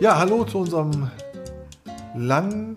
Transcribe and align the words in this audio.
Ja, 0.00 0.18
hallo 0.18 0.44
zu 0.44 0.58
unserem 0.58 1.10
lang 2.14 2.76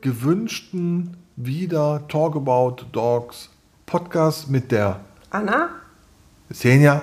gewünschten 0.00 1.16
wieder 1.36 2.06
Talk 2.08 2.34
About 2.36 2.84
Dogs 2.92 3.50
Podcast 3.84 4.48
mit 4.48 4.72
der 4.72 5.00
Anna, 5.30 5.68
Senja 6.48 7.02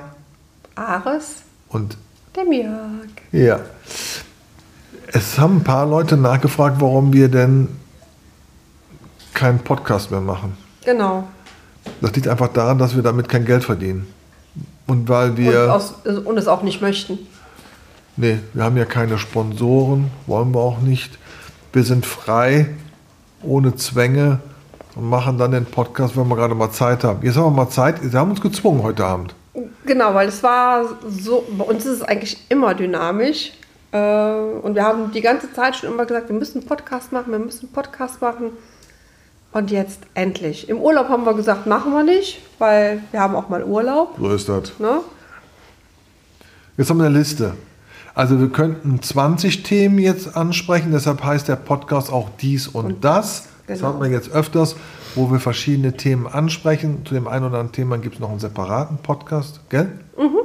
Ares, 0.73 1.43
und 1.67 1.97
dem 2.35 2.51
Jörg. 2.51 3.09
ja. 3.31 3.59
Es 5.07 5.37
haben 5.37 5.57
ein 5.57 5.63
paar 5.63 5.85
Leute 5.85 6.17
nachgefragt, 6.17 6.81
warum 6.81 7.13
wir 7.13 7.29
denn 7.29 7.67
keinen 9.39 9.59
Podcast 9.59 10.11
mehr 10.11 10.19
machen. 10.19 10.57
Genau. 10.83 11.23
Das 12.01 12.13
liegt 12.13 12.27
einfach 12.27 12.49
daran, 12.49 12.77
dass 12.77 12.93
wir 12.95 13.01
damit 13.03 13.29
kein 13.29 13.45
Geld 13.45 13.63
verdienen. 13.63 14.05
Und 14.85 15.07
weil 15.07 15.29
Und, 15.31 15.37
wir. 15.37 15.73
aus, 15.73 15.93
und 16.25 16.37
es 16.37 16.47
auch 16.47 16.61
nicht 16.61 16.81
möchten. 16.81 17.19
Nee, 18.17 18.39
wir 18.53 18.63
haben 18.65 18.75
ja 18.75 18.83
keine 18.83 19.17
Sponsoren, 19.17 20.11
wollen 20.27 20.53
wir 20.53 20.59
auch 20.59 20.79
nicht. 20.79 21.17
Wir 21.71 21.83
sind 21.83 22.05
frei, 22.05 22.67
ohne 23.41 23.75
Zwänge 23.75 24.39
und 24.95 25.09
machen 25.09 25.37
dann 25.37 25.51
den 25.51 25.65
Podcast, 25.65 26.17
wenn 26.17 26.27
wir 26.27 26.35
gerade 26.35 26.53
mal 26.53 26.71
Zeit 26.71 27.05
haben. 27.05 27.23
Jetzt 27.25 27.37
haben 27.37 27.45
wir 27.45 27.51
mal 27.63 27.69
Zeit. 27.69 27.99
Sie 28.01 28.17
haben 28.17 28.31
uns 28.31 28.41
gezwungen 28.41 28.83
heute 28.83 29.05
Abend. 29.05 29.33
Genau, 29.85 30.13
weil 30.13 30.27
es 30.27 30.43
war 30.43 30.83
so, 31.07 31.45
bei 31.57 31.63
uns 31.63 31.85
ist 31.85 31.93
es 31.93 32.01
eigentlich 32.01 32.37
immer 32.49 32.73
dynamisch. 32.73 33.53
Äh, 33.93 33.97
und 34.61 34.75
wir 34.75 34.83
haben 34.83 35.11
die 35.13 35.21
ganze 35.21 35.51
Zeit 35.53 35.77
schon 35.77 35.93
immer 35.93 36.05
gesagt, 36.05 36.27
wir 36.27 36.35
müssen 36.35 36.65
Podcast 36.65 37.13
machen, 37.13 37.31
wir 37.31 37.39
müssen 37.39 37.71
Podcast 37.71 38.21
machen. 38.21 38.51
Und 39.51 39.71
jetzt 39.71 40.01
endlich. 40.13 40.69
Im 40.69 40.79
Urlaub 40.79 41.09
haben 41.09 41.25
wir 41.25 41.33
gesagt, 41.33 41.65
machen 41.65 41.91
wir 41.91 42.03
nicht, 42.03 42.39
weil 42.59 43.01
wir 43.11 43.19
haben 43.19 43.35
auch 43.35 43.49
mal 43.49 43.63
Urlaub. 43.63 44.15
So 44.19 44.29
ist 44.29 44.47
das. 44.47 44.79
Ne? 44.79 45.01
Jetzt 46.77 46.89
haben 46.89 46.99
wir 46.99 47.07
eine 47.07 47.17
Liste. 47.17 47.53
Also 48.13 48.39
wir 48.39 48.49
könnten 48.49 49.01
20 49.01 49.63
Themen 49.63 49.97
jetzt 49.97 50.35
ansprechen, 50.35 50.91
deshalb 50.91 51.23
heißt 51.23 51.47
der 51.47 51.55
Podcast 51.55 52.11
auch 52.11 52.29
dies 52.41 52.67
und, 52.67 53.03
das. 53.03 53.47
Das 53.65 53.79
genau. 53.79 53.93
hat 53.93 53.99
man 53.99 54.11
jetzt 54.11 54.31
öfters, 54.31 54.75
wo 55.15 55.31
wir 55.31 55.39
verschiedene 55.39 55.93
Themen 55.95 56.27
ansprechen. 56.27 57.05
Zu 57.05 57.13
dem 57.13 57.27
einen 57.27 57.45
oder 57.45 57.59
anderen 57.59 57.71
Thema 57.71 57.97
gibt 57.97 58.15
es 58.15 58.19
noch 58.19 58.29
einen 58.29 58.39
separaten 58.39 58.97
Podcast, 58.97 59.61
gell? 59.69 59.89
Mhm. 60.17 60.39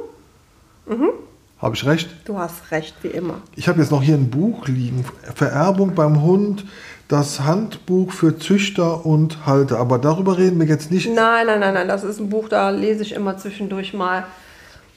Habe 1.58 1.76
ich 1.76 1.86
recht? 1.86 2.08
Du 2.24 2.38
hast 2.38 2.70
recht, 2.70 2.94
wie 3.02 3.08
immer. 3.08 3.34
Ich 3.56 3.68
habe 3.68 3.80
jetzt 3.80 3.90
noch 3.90 4.02
hier 4.02 4.16
ein 4.16 4.28
Buch 4.28 4.66
liegen. 4.66 5.04
Vererbung 5.34 5.94
beim 5.94 6.22
Hund, 6.22 6.64
das 7.08 7.40
Handbuch 7.40 8.12
für 8.12 8.38
Züchter 8.38 9.06
und 9.06 9.46
Halter. 9.46 9.78
Aber 9.78 9.98
darüber 9.98 10.36
reden 10.36 10.58
wir 10.60 10.66
jetzt 10.66 10.90
nicht. 10.90 11.06
Nein, 11.06 11.46
nein, 11.46 11.60
nein, 11.60 11.74
nein, 11.74 11.88
das 11.88 12.04
ist 12.04 12.20
ein 12.20 12.28
Buch, 12.28 12.48
da 12.48 12.70
lese 12.70 13.02
ich 13.02 13.12
immer 13.12 13.38
zwischendurch 13.38 13.94
mal, 13.94 14.24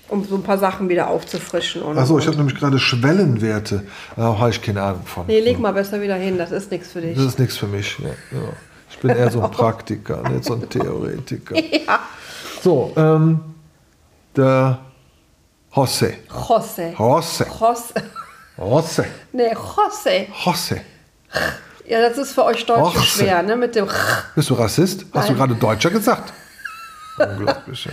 um 0.10 0.26
so 0.26 0.36
ein 0.36 0.44
paar 0.44 0.58
Sachen 0.58 0.90
wieder 0.90 1.10
aufzufrischen. 1.10 1.84
Achso, 1.98 2.18
ich 2.18 2.28
habe 2.28 2.38
nämlich 2.38 2.56
gerade 2.56 2.80
Schwellenwerte. 2.80 3.84
Da 4.16 4.38
habe 4.38 4.50
ich 4.50 4.62
keine 4.62 4.82
Ahnung 4.82 5.06
von. 5.06 5.26
Nee, 5.28 5.40
leg 5.40 5.60
mal 5.60 5.74
besser 5.74 6.02
wieder 6.02 6.16
hin, 6.16 6.38
das 6.38 6.52
ist 6.52 6.72
nichts 6.72 6.92
für 6.92 7.02
dich. 7.02 7.16
Das 7.16 7.26
ist 7.26 7.40
nichts 7.40 7.58
für 7.58 7.68
mich. 7.68 7.98
Ja, 8.00 8.08
ja. 8.08 8.50
Ich 8.90 8.98
bin 9.00 9.12
eher 9.12 9.30
so 9.30 9.42
ein 9.42 9.52
Praktiker, 9.52 10.28
nicht 10.30 10.46
so 10.46 10.54
ein 10.54 10.68
Theoretiker. 10.70 11.56
Ja. 11.56 12.00
So, 12.62 12.94
ähm, 12.96 13.40
der 14.36 14.80
Jose. 15.78 16.18
Jose. 16.50 16.94
Jose. 16.98 17.46
Jose. 17.60 17.94
Jose. 18.58 19.06
Nee, 19.32 19.54
Jose. 19.54 20.28
Jose. 20.46 20.82
Ja, 21.88 22.02
das 22.02 22.18
ist 22.18 22.34
für 22.34 22.44
euch 22.46 22.66
Deutsche 22.66 22.96
Jose. 22.98 23.06
schwer, 23.06 23.44
ne? 23.44 23.56
Mit 23.56 23.76
dem 23.76 23.88
Bist 24.36 24.50
du 24.50 24.56
Rassist? 24.56 25.06
Hast 25.14 25.30
du 25.30 25.36
gerade 25.36 25.54
Deutscher 25.56 25.92
gesagt? 25.92 26.34
Unglaublich. 27.20 27.86
Ja. 27.86 27.92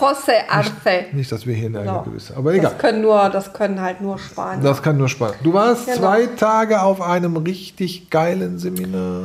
Jose 0.00 0.32
Arce. 0.48 0.70
Nicht, 1.12 1.30
dass 1.30 1.46
wir 1.46 1.54
hier 1.54 1.66
eine 1.68 1.84
So. 1.84 2.00
gewisse. 2.02 2.36
Aber 2.36 2.52
egal. 2.54 2.70
Das 2.72 2.78
können 2.80 3.02
nur, 3.02 3.28
das 3.30 3.52
können 3.52 3.80
halt 3.80 4.00
nur 4.00 4.18
Spanier. 4.18 4.62
Das 4.62 4.82
kann 4.82 4.96
nur 4.96 5.08
spannend. 5.08 5.36
Du 5.44 5.52
warst 5.52 5.86
Genau. 5.86 5.98
zwei 5.98 6.26
Tage 6.26 6.80
auf 6.82 7.00
einem 7.00 7.36
richtig 7.36 8.10
geilen 8.10 8.58
Seminar, 8.58 9.22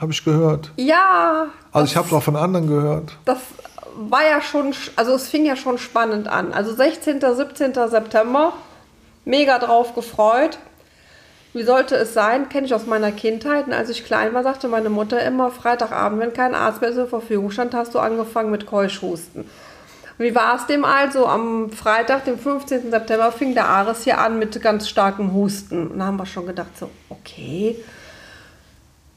habe 0.00 0.12
ich 0.12 0.22
gehört. 0.24 0.70
ja, 0.76 1.46
Also 1.72 1.86
ich 1.86 1.96
habe 1.96 2.06
es 2.08 2.12
auch 2.12 2.22
von 2.22 2.36
anderen 2.36 2.66
gehört. 2.66 3.16
das 3.24 3.38
war 3.96 4.24
ja 4.24 4.40
schon, 4.40 4.74
also 4.96 5.14
es 5.14 5.28
fing 5.28 5.44
ja 5.44 5.56
schon 5.56 5.78
spannend 5.78 6.28
an. 6.28 6.52
Also 6.52 6.74
16., 6.74 7.20
17. 7.20 7.74
September, 7.88 8.52
mega 9.24 9.58
drauf 9.58 9.94
gefreut. 9.94 10.58
Wie 11.54 11.64
sollte 11.64 11.96
es 11.96 12.14
sein? 12.14 12.48
Kenne 12.48 12.66
ich 12.66 12.74
aus 12.74 12.86
meiner 12.86 13.12
Kindheit. 13.12 13.66
Und 13.66 13.74
als 13.74 13.90
ich 13.90 14.04
klein 14.04 14.32
war, 14.32 14.42
sagte 14.42 14.68
meine 14.68 14.88
Mutter 14.88 15.22
immer, 15.22 15.50
Freitagabend, 15.50 16.20
wenn 16.20 16.32
kein 16.32 16.54
Arzt 16.54 16.80
mehr 16.80 16.94
zur 16.94 17.06
Verfügung 17.06 17.50
stand, 17.50 17.74
hast 17.74 17.94
du 17.94 17.98
angefangen 17.98 18.50
mit 18.50 18.66
Keuschhusten. 18.66 19.44
Wie 20.18 20.34
war 20.34 20.56
es 20.56 20.66
dem 20.66 20.84
also? 20.84 21.26
Am 21.26 21.70
Freitag, 21.70 22.24
dem 22.24 22.38
15. 22.38 22.90
September, 22.90 23.32
fing 23.32 23.54
der 23.54 23.68
Ares 23.68 24.04
hier 24.04 24.18
an 24.18 24.38
mit 24.38 24.60
ganz 24.62 24.88
starkem 24.88 25.34
Husten. 25.34 25.88
Und 25.88 25.98
da 25.98 26.06
haben 26.06 26.16
wir 26.16 26.26
schon 26.26 26.46
gedacht, 26.46 26.78
so, 26.78 26.90
okay. 27.10 27.76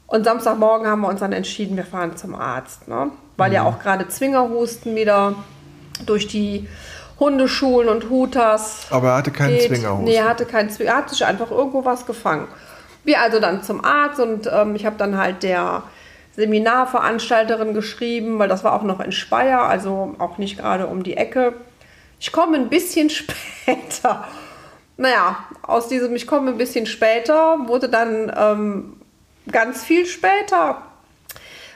Und 0.06 0.24
Samstagmorgen 0.24 0.86
haben 0.86 1.00
wir 1.00 1.08
uns 1.08 1.20
dann 1.20 1.32
entschieden, 1.32 1.76
wir 1.76 1.84
fahren 1.84 2.16
zum 2.16 2.34
Arzt. 2.34 2.88
Ne? 2.88 3.10
Weil 3.36 3.52
ja 3.52 3.64
auch 3.64 3.78
gerade 3.80 4.08
Zwingerhusten 4.08 4.94
wieder 4.94 5.34
durch 6.04 6.28
die 6.28 6.68
Hundeschulen 7.18 7.88
und 7.88 8.10
Hutas. 8.10 8.86
Aber 8.90 9.08
er 9.08 9.16
hatte 9.16 9.30
keinen 9.30 9.56
geht. 9.56 9.68
Zwingerhusten. 9.68 10.04
Nee, 10.04 10.16
er 10.16 10.28
hatte 10.28 10.44
keinen 10.44 10.70
Zwingerhusten. 10.70 10.86
Er 10.86 10.96
hat 10.96 11.10
sich 11.10 11.24
einfach 11.24 11.50
irgendwo 11.50 11.84
was 11.84 12.06
gefangen. 12.06 12.46
Wir 13.04 13.20
also 13.20 13.40
dann 13.40 13.62
zum 13.62 13.84
Arzt 13.84 14.20
und 14.20 14.50
ähm, 14.52 14.74
ich 14.74 14.84
habe 14.84 14.96
dann 14.96 15.16
halt 15.16 15.42
der 15.42 15.84
Seminarveranstalterin 16.34 17.72
geschrieben, 17.72 18.38
weil 18.38 18.48
das 18.48 18.64
war 18.64 18.74
auch 18.74 18.82
noch 18.82 19.00
in 19.00 19.12
Speyer, 19.12 19.62
also 19.62 20.14
auch 20.18 20.38
nicht 20.38 20.58
gerade 20.58 20.86
um 20.86 21.02
die 21.02 21.16
Ecke. 21.16 21.54
Ich 22.20 22.32
komme 22.32 22.56
ein 22.56 22.68
bisschen 22.68 23.10
später. 23.10 24.24
Naja, 24.98 25.38
aus 25.62 25.88
diesem 25.88 26.14
Ich 26.16 26.26
komme 26.26 26.50
ein 26.50 26.58
bisschen 26.58 26.86
später 26.86 27.58
wurde 27.66 27.88
dann 27.88 28.32
ähm, 28.36 28.96
ganz 29.50 29.84
viel 29.84 30.06
später, 30.06 30.82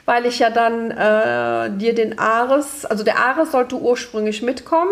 weil 0.05 0.25
ich 0.25 0.39
ja 0.39 0.49
dann 0.49 0.91
äh, 0.91 1.77
dir 1.77 1.95
den 1.95 2.19
Ares, 2.19 2.85
also 2.85 3.03
der 3.03 3.19
Ares 3.19 3.51
sollte 3.51 3.75
ursprünglich 3.75 4.41
mitkommen. 4.41 4.91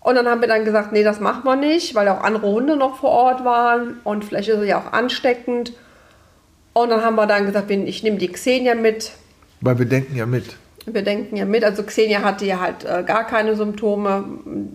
Und 0.00 0.14
dann 0.14 0.26
haben 0.26 0.40
wir 0.40 0.48
dann 0.48 0.64
gesagt, 0.64 0.92
nee, 0.92 1.02
das 1.02 1.20
machen 1.20 1.44
wir 1.44 1.56
nicht, 1.56 1.94
weil 1.94 2.08
auch 2.08 2.22
andere 2.22 2.46
Hunde 2.46 2.76
noch 2.76 2.98
vor 2.98 3.10
Ort 3.10 3.44
waren 3.44 4.00
und 4.04 4.24
vielleicht 4.24 4.48
ist 4.48 4.58
es 4.58 4.68
ja 4.68 4.78
auch 4.80 4.92
ansteckend. 4.92 5.72
Und 6.72 6.90
dann 6.90 7.04
haben 7.04 7.16
wir 7.16 7.26
dann 7.26 7.46
gesagt, 7.46 7.70
ich 7.70 8.02
nehme 8.02 8.18
die 8.18 8.28
Xenia 8.28 8.74
mit. 8.74 9.10
Weil 9.60 9.78
wir 9.78 9.86
denken 9.86 10.16
ja 10.16 10.24
mit. 10.26 10.56
Wir 10.86 11.02
denken 11.02 11.36
ja 11.36 11.44
mit, 11.44 11.64
also 11.64 11.82
Xenia 11.82 12.22
hatte 12.22 12.46
ja 12.46 12.60
halt 12.60 12.84
äh, 12.84 13.02
gar 13.02 13.26
keine 13.26 13.56
Symptome, 13.56 14.24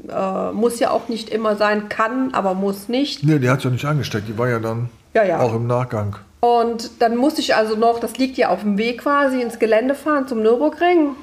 äh, 0.09 0.51
muss 0.51 0.79
ja 0.79 0.91
auch 0.91 1.07
nicht 1.07 1.29
immer 1.29 1.55
sein, 1.55 1.89
kann, 1.89 2.33
aber 2.33 2.53
muss 2.53 2.87
nicht. 2.87 3.23
Nee, 3.23 3.39
die 3.39 3.49
hat 3.49 3.63
ja 3.63 3.69
nicht 3.69 3.85
angesteckt. 3.85 4.27
Die 4.27 4.37
war 4.37 4.49
ja 4.49 4.59
dann 4.59 4.89
Ja, 5.13 5.23
ja. 5.23 5.39
auch 5.39 5.53
im 5.53 5.67
Nachgang. 5.67 6.15
Und 6.39 7.01
dann 7.01 7.15
musste 7.15 7.41
ich 7.41 7.55
also 7.55 7.75
noch, 7.75 7.99
das 7.99 8.17
liegt 8.17 8.37
ja 8.37 8.49
auf 8.49 8.61
dem 8.61 8.77
Weg 8.77 9.01
quasi, 9.01 9.41
ins 9.41 9.59
Gelände 9.59 9.95
fahren 9.95 10.27
zum 10.27 10.41
Nürburgring. 10.41 11.15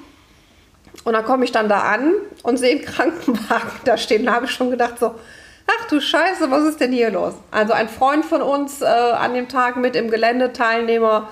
Und 1.04 1.12
dann 1.12 1.24
komme 1.24 1.44
ich 1.44 1.52
dann 1.52 1.68
da 1.68 1.80
an 1.80 2.12
und 2.42 2.58
sehe 2.58 2.76
einen 2.76 2.84
Krankenwagen 2.84 3.70
da 3.84 3.96
stehen. 3.96 4.26
Da 4.26 4.32
habe 4.32 4.46
ich 4.46 4.50
schon 4.52 4.70
gedacht 4.70 4.98
so, 4.98 5.14
ach 5.66 5.88
du 5.88 6.00
Scheiße, 6.00 6.50
was 6.50 6.64
ist 6.64 6.80
denn 6.80 6.92
hier 6.92 7.10
los? 7.10 7.34
Also 7.50 7.72
ein 7.72 7.88
Freund 7.88 8.24
von 8.24 8.42
uns 8.42 8.80
äh, 8.80 8.86
an 8.86 9.34
dem 9.34 9.48
Tag 9.48 9.76
mit 9.76 9.96
im 9.96 10.10
Gelände, 10.10 10.52
Teilnehmer. 10.52 11.28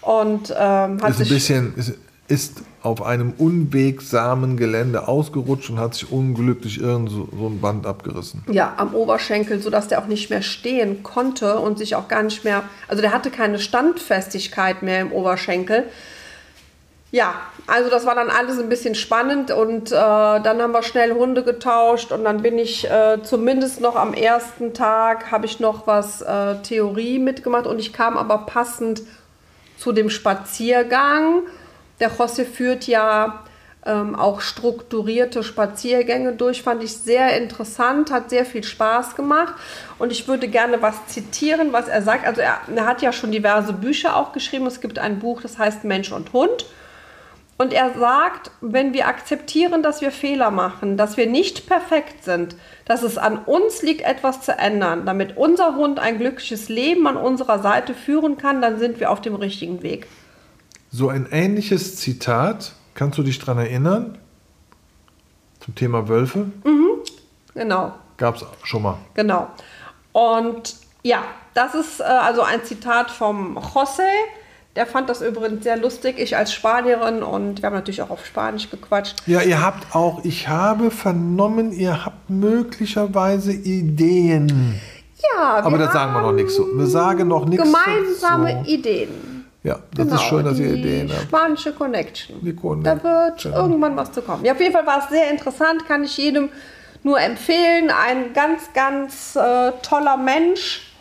Und 0.00 0.50
ähm, 0.50 1.02
hat 1.02 1.10
Ist 1.10 1.20
ein 1.20 1.24
sich... 1.24 1.28
bisschen, 1.30 1.74
ist, 1.76 1.94
ist 2.28 2.62
auf 2.84 3.00
einem 3.00 3.32
unwegsamen 3.38 4.58
Gelände 4.58 5.08
ausgerutscht 5.08 5.70
und 5.70 5.80
hat 5.80 5.94
sich 5.94 6.12
unglücklich 6.12 6.78
irgend 6.78 7.10
so, 7.10 7.28
so 7.36 7.46
ein 7.46 7.58
Band 7.60 7.86
abgerissen. 7.86 8.44
Ja, 8.50 8.74
am 8.76 8.94
Oberschenkel, 8.94 9.58
sodass 9.60 9.88
der 9.88 10.02
auch 10.02 10.06
nicht 10.06 10.28
mehr 10.28 10.42
stehen 10.42 11.02
konnte 11.02 11.58
und 11.58 11.78
sich 11.78 11.96
auch 11.96 12.08
gar 12.08 12.22
nicht 12.22 12.44
mehr, 12.44 12.62
also 12.86 13.00
der 13.00 13.12
hatte 13.12 13.30
keine 13.30 13.58
Standfestigkeit 13.58 14.82
mehr 14.82 15.00
im 15.00 15.12
Oberschenkel. 15.12 15.84
Ja, 17.10 17.34
also 17.66 17.88
das 17.88 18.04
war 18.04 18.14
dann 18.14 18.28
alles 18.28 18.58
ein 18.58 18.68
bisschen 18.68 18.94
spannend 18.94 19.50
und 19.50 19.90
äh, 19.90 19.94
dann 19.94 20.60
haben 20.60 20.72
wir 20.72 20.82
schnell 20.82 21.14
Hunde 21.14 21.42
getauscht 21.42 22.12
und 22.12 22.22
dann 22.24 22.42
bin 22.42 22.58
ich 22.58 22.90
äh, 22.90 23.22
zumindest 23.22 23.80
noch 23.80 23.96
am 23.96 24.12
ersten 24.12 24.74
Tag, 24.74 25.30
habe 25.30 25.46
ich 25.46 25.58
noch 25.58 25.86
was 25.86 26.20
äh, 26.20 26.56
Theorie 26.62 27.18
mitgemacht 27.18 27.66
und 27.66 27.78
ich 27.78 27.94
kam 27.94 28.18
aber 28.18 28.38
passend 28.38 29.02
zu 29.78 29.92
dem 29.92 30.10
Spaziergang. 30.10 31.44
Der 32.00 32.10
José 32.10 32.44
führt 32.44 32.86
ja 32.86 33.44
ähm, 33.86 34.14
auch 34.14 34.40
strukturierte 34.40 35.42
Spaziergänge 35.42 36.32
durch, 36.32 36.62
fand 36.62 36.82
ich 36.82 36.96
sehr 36.96 37.36
interessant, 37.36 38.10
hat 38.10 38.30
sehr 38.30 38.44
viel 38.44 38.64
Spaß 38.64 39.14
gemacht 39.14 39.54
und 39.98 40.10
ich 40.10 40.26
würde 40.26 40.48
gerne 40.48 40.80
was 40.82 41.06
zitieren, 41.06 41.72
was 41.72 41.88
er 41.88 42.02
sagt. 42.02 42.26
Also 42.26 42.40
er, 42.40 42.60
er 42.74 42.86
hat 42.86 43.02
ja 43.02 43.12
schon 43.12 43.30
diverse 43.30 43.72
Bücher 43.72 44.16
auch 44.16 44.32
geschrieben. 44.32 44.66
Es 44.66 44.80
gibt 44.80 44.98
ein 44.98 45.18
Buch, 45.18 45.42
das 45.42 45.58
heißt 45.58 45.84
Mensch 45.84 46.12
und 46.12 46.32
Hund. 46.32 46.66
Und 47.56 47.72
er 47.72 47.92
sagt, 47.96 48.50
wenn 48.60 48.92
wir 48.94 49.06
akzeptieren, 49.06 49.82
dass 49.82 50.00
wir 50.00 50.10
Fehler 50.10 50.50
machen, 50.50 50.96
dass 50.96 51.16
wir 51.16 51.26
nicht 51.26 51.68
perfekt 51.68 52.24
sind, 52.24 52.56
dass 52.84 53.04
es 53.04 53.16
an 53.16 53.38
uns 53.38 53.80
liegt, 53.82 54.02
etwas 54.02 54.40
zu 54.40 54.58
ändern, 54.58 55.06
damit 55.06 55.36
unser 55.36 55.76
Hund 55.76 56.00
ein 56.00 56.18
glückliches 56.18 56.68
Leben 56.68 57.06
an 57.06 57.16
unserer 57.16 57.60
Seite 57.60 57.94
führen 57.94 58.38
kann, 58.38 58.60
dann 58.60 58.80
sind 58.80 58.98
wir 58.98 59.10
auf 59.12 59.20
dem 59.20 59.36
richtigen 59.36 59.84
Weg. 59.84 60.08
So 60.96 61.08
ein 61.08 61.26
ähnliches 61.32 61.96
Zitat, 61.96 62.72
kannst 62.94 63.18
du 63.18 63.24
dich 63.24 63.40
daran 63.40 63.58
erinnern? 63.58 64.16
Zum 65.58 65.74
Thema 65.74 66.08
Wölfe? 66.08 66.46
Genau, 67.52 67.94
Gab 68.16 68.36
es 68.36 68.44
schon 68.62 68.82
mal. 68.82 68.98
genau. 69.14 69.48
Und 70.12 70.76
ja, 71.02 71.24
das 71.54 71.74
ist 71.74 71.98
äh, 71.98 72.04
also 72.04 72.42
ein 72.42 72.62
Zitat 72.62 73.10
vom 73.10 73.58
José. 73.58 74.06
Der 74.76 74.86
fand 74.86 75.08
das 75.10 75.20
übrigens 75.20 75.64
sehr 75.64 75.76
lustig. 75.76 76.20
Ich 76.20 76.36
als 76.36 76.52
Spanierin 76.52 77.24
und 77.24 77.60
wir 77.60 77.66
haben 77.66 77.74
natürlich 77.74 78.00
auch 78.00 78.10
auf 78.10 78.24
Spanisch 78.24 78.70
gequatscht. 78.70 79.16
Ja, 79.26 79.42
ihr 79.42 79.60
habt 79.60 79.96
auch, 79.96 80.24
ich 80.24 80.46
habe 80.46 80.92
vernommen, 80.92 81.72
ihr 81.72 82.04
habt 82.04 82.30
möglicherweise 82.30 83.52
Ideen. 83.52 84.80
Ja, 85.34 85.54
Aber 85.56 85.76
das 85.76 85.92
sagen 85.92 86.12
wir 86.12 86.22
noch 86.22 86.32
nichts 86.32 86.54
so. 86.54 86.68
Wir 86.72 86.86
sagen 86.86 87.26
noch 87.26 87.46
nichts 87.46 87.64
Gemeinsame 87.64 88.54
dazu. 88.54 88.70
Ideen. 88.70 89.33
Ja, 89.64 89.78
das 89.96 90.06
ist 90.08 90.22
schön, 90.22 90.44
dass 90.44 90.58
ihr 90.58 90.66
Genau, 90.68 90.76
die 90.76 90.80
Ideen 90.88 91.10
habt. 91.10 91.22
Spanische 91.22 91.72
Connection. 91.72 92.36
Die 92.42 92.54
Connection. 92.54 93.00
Da 93.02 93.02
wird 93.02 93.44
irgendwann 93.46 93.96
was 93.96 94.12
zu 94.12 94.20
kommen. 94.22 94.44
Ja, 94.44 94.52
auf 94.52 94.60
jeden 94.60 94.72
Fall 94.74 94.86
war 94.86 94.98
es 95.02 95.08
sehr 95.08 95.30
interessant, 95.30 95.86
kann 95.88 96.04
ich 96.04 96.16
jedem 96.18 96.50
nur 97.02 97.18
empfehlen. 97.20 97.90
Ein 97.90 98.32
ganz, 98.34 98.62
ganz 98.74 99.34
äh, 99.36 99.72
toller 99.82 100.16
Mensch. 100.18 100.92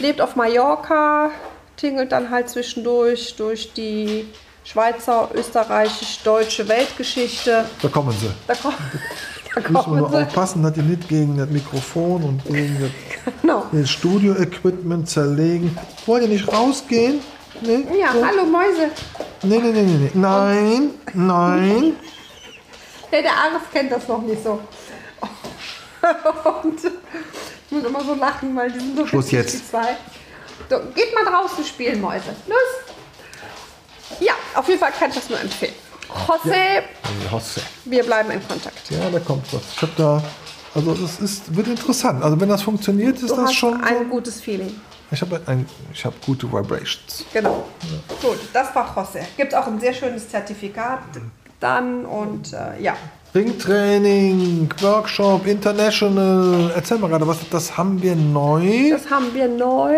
Lebt 0.00 0.20
auf 0.20 0.36
Mallorca, 0.36 1.30
tingelt 1.76 2.12
dann 2.12 2.30
halt 2.30 2.48
zwischendurch 2.48 3.36
durch 3.36 3.72
die 3.74 4.26
Schweizer, 4.64 5.28
österreichisch-deutsche 5.34 6.66
Weltgeschichte. 6.68 7.64
Da 7.80 7.88
kommen 7.88 8.12
sie. 8.18 8.30
Da, 8.46 8.54
kommen 8.54 8.74
da 9.54 9.60
Müssen 9.60 9.72
wir 9.74 9.82
kommen 9.82 9.98
nur 9.98 10.10
sie. 10.10 10.16
aufpassen, 10.16 10.62
dass 10.62 10.76
ihr 10.76 10.82
nicht 10.82 11.08
gegen 11.08 11.36
das 11.36 11.48
Mikrofon 11.50 12.22
und 12.24 12.44
gegen 12.44 12.76
das, 12.80 13.34
Genau. 13.42 13.66
das 13.70 13.90
Studio-Equipment 13.90 15.08
zerlegen. 15.08 15.76
Wollt 16.06 16.22
ihr 16.22 16.28
nicht 16.28 16.48
rausgehen? 16.52 17.20
Nee? 17.62 17.86
Ja, 18.00 18.12
So? 18.12 18.26
hallo 18.26 18.44
Mäuse. 18.44 18.90
Nee, 19.42 19.58
nee, 19.58 19.70
nee, 19.72 19.82
nee, 19.82 19.98
nee. 19.98 20.10
Nein, 20.14 20.90
nein. 21.14 21.96
Ja, 23.10 23.22
der 23.22 23.32
Arif 23.32 23.62
kennt 23.72 23.92
das 23.92 24.08
noch 24.08 24.22
nicht 24.22 24.42
so. 24.42 24.60
Und 26.62 26.78
ich 26.84 27.70
muss 27.70 27.84
immer 27.84 28.04
so 28.04 28.14
lachen, 28.14 28.56
weil 28.56 28.70
die 28.72 28.80
sind 28.80 28.96
so 28.96 29.06
Schluss 29.06 29.30
jetzt. 29.30 29.54
die 29.54 29.64
zwei. 29.64 29.96
So, 30.68 30.78
geht 30.94 31.14
mal 31.14 31.24
draußen 31.24 31.64
spielen, 31.64 32.00
Mäuse. 32.00 32.34
Los! 32.48 34.18
Ja, 34.20 34.32
auf 34.54 34.66
jeden 34.68 34.80
Fall 34.80 34.92
kann 34.92 35.10
ich 35.10 35.16
das 35.16 35.28
nur 35.30 35.40
empfehlen. 35.40 35.74
Hey, 36.44 36.82
Hosse. 37.30 37.62
wir 37.86 38.02
bleiben 38.04 38.30
in 38.32 38.46
Kontakt. 38.46 38.90
Ja, 38.90 39.08
da 39.10 39.18
kommt 39.20 39.50
was. 39.52 39.62
Ich 39.74 39.82
habe 39.82 39.92
da, 39.96 40.22
also 40.74 40.92
es 41.04 41.20
ist, 41.20 41.54
wird 41.56 41.68
interessant. 41.68 42.22
Also 42.22 42.38
wenn 42.40 42.48
das 42.50 42.62
funktioniert, 42.62 43.14
ist 43.16 43.22
Du 43.30 43.36
das 43.36 43.38
hast 43.46 43.54
schon 43.54 43.82
ein 43.82 43.98
so. 44.00 44.04
gutes 44.04 44.40
Feeling. 44.40 44.78
Ich 45.12 45.20
habe 45.20 45.40
ein, 45.46 45.66
ich 45.92 46.04
habe 46.04 46.14
gute 46.24 46.50
Vibrations. 46.50 47.24
Genau. 47.32 47.64
Gut, 48.22 48.38
das 48.52 48.74
war 48.74 48.86
José. 48.96 49.20
Gibt 49.36 49.54
auch 49.54 49.66
ein 49.66 49.78
sehr 49.78 49.92
schönes 49.92 50.28
Zertifikat 50.28 51.00
dann 51.60 52.04
und 52.06 52.52
äh, 52.52 52.82
ja. 52.82 52.94
Ringtraining, 53.34 54.68
Workshop, 54.80 55.46
International. 55.46 56.70
Erzähl 56.74 56.98
mal 56.98 57.08
gerade, 57.08 57.26
was 57.26 57.38
das 57.50 57.76
haben 57.76 58.02
wir 58.02 58.16
neu. 58.16 58.90
Das 58.90 59.10
haben 59.10 59.32
wir 59.34 59.48
neu. 59.48 59.94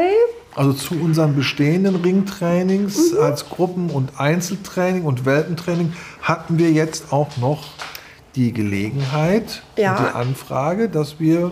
Also 0.55 0.73
zu 0.73 0.95
unseren 0.95 1.35
bestehenden 1.35 1.97
Ringtrainings 1.97 3.13
Mhm. 3.13 3.19
als 3.21 3.49
Gruppen- 3.49 3.91
und 3.91 4.21
Einzeltraining 4.21 5.05
und 5.05 5.25
Welpentraining 5.25 5.93
hatten 6.23 6.59
wir 6.59 6.71
jetzt 6.71 7.13
auch 7.13 7.37
noch 7.39 7.65
die 8.37 8.53
Gelegenheit 8.53 9.63
Ja. 9.77 9.97
und 9.97 10.05
die 10.09 10.15
Anfrage, 10.15 10.89
dass 10.89 11.19
wir 11.19 11.51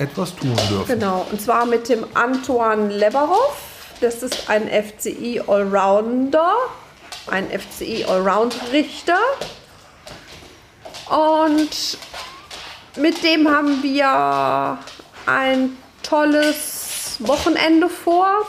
etwas 0.00 0.34
tun 0.34 0.56
dürfen. 0.68 0.98
Genau, 0.98 1.26
und 1.30 1.40
zwar 1.40 1.66
mit 1.66 1.88
dem 1.88 2.04
Antoine 2.14 2.92
Leberov. 2.92 3.56
Das 4.00 4.22
ist 4.22 4.48
ein 4.48 4.68
FCI 4.68 5.42
Allrounder, 5.46 6.54
ein 7.30 7.46
FCI 7.50 8.06
Allround-Richter. 8.08 9.18
Und 11.10 11.98
mit 12.96 13.22
dem 13.22 13.46
haben 13.48 13.82
wir 13.82 14.78
ein 15.26 15.76
tolles 16.02 17.16
Wochenende 17.20 17.90
vor. 17.90 18.46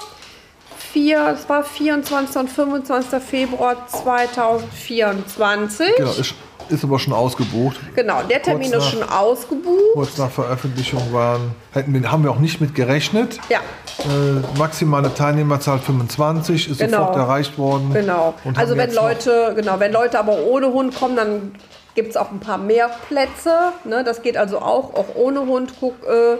Vier, 0.93 1.31
das 1.31 1.49
war 1.49 1.63
24. 1.63 2.35
und 2.37 2.49
25. 2.49 3.21
Februar 3.21 3.87
2024. 3.87 5.95
Genau, 5.97 6.13
ist, 6.71 6.83
aber 6.83 6.99
schon 6.99 7.13
ausgebucht. 7.13 7.79
Genau, 7.95 8.21
der 8.29 8.41
Termin 8.41 8.71
Kurz 8.71 8.85
ist 8.85 8.93
nach- 8.99 9.07
schon 9.07 9.09
ausgebucht. 9.17 9.93
Kurz 9.93 10.17
nach 10.17 10.29
Veröffentlichung 10.31 11.01
waren, 11.13 11.51
hätten 11.73 11.93
wir, 11.93 12.11
haben 12.11 12.23
wir 12.23 12.31
auch 12.31 12.39
nicht 12.39 12.61
mit 12.61 12.75
gerechnet. 12.75 13.39
Ja, 13.49 13.59
Äh, 13.99 14.57
maximale 14.57 15.13
Teilnehmerzahl 15.13 15.77
25 15.79 16.69
ist 16.71 16.79
Genau. 16.79 16.97
sofort 16.99 17.17
erreicht 17.17 17.57
worden. 17.59 17.91
Genau. 17.93 18.33
Also 18.55 18.75
wenn 18.77 18.93
Leute, 18.93 19.53
genau, 19.55 19.79
wenn 19.79 19.91
Leute 19.91 20.17
aber 20.17 20.39
ohne 20.43 20.67
Hund 20.73 20.95
kommen, 20.97 21.15
dann 21.15 21.51
gibt 21.93 22.09
es 22.11 22.17
auch 22.17 22.31
ein 22.31 22.39
paar 22.39 22.57
mehr 22.57 22.89
Plätze. 23.09 23.53
Ne? 23.83 24.03
Das 24.03 24.21
geht 24.23 24.37
also 24.37 24.59
auch, 24.59 24.95
auch 24.95 25.13
ohne 25.15 25.41
Hund 25.41 25.73
guck, 25.79 25.95
äh, 26.07 26.37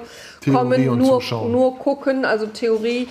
kommen, 0.51 0.85
nur, 0.97 1.19
zuschauen. 1.19 1.51
nur 1.51 1.77
gucken, 1.77 2.25
also 2.25 2.47
Theorie. 2.47 3.07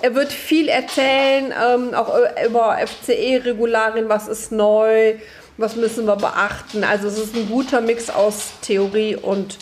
Er 0.00 0.16
wird 0.16 0.32
viel 0.32 0.68
erzählen, 0.68 1.52
ähm, 1.52 1.94
auch 1.94 2.12
äh, 2.16 2.46
über 2.46 2.78
FCE-Regularien, 2.84 4.08
was 4.08 4.26
ist 4.26 4.50
neu, 4.50 5.14
was 5.62 5.76
müssen 5.76 6.06
wir 6.06 6.16
beachten. 6.16 6.84
Also 6.84 7.08
es 7.08 7.18
ist 7.18 7.34
ein 7.34 7.48
guter 7.48 7.80
Mix 7.80 8.10
aus 8.10 8.52
Theorie 8.60 9.16
und 9.16 9.56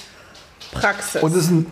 Praxis. 0.72 1.22
Und 1.22 1.36
es 1.36 1.50
ein, 1.50 1.66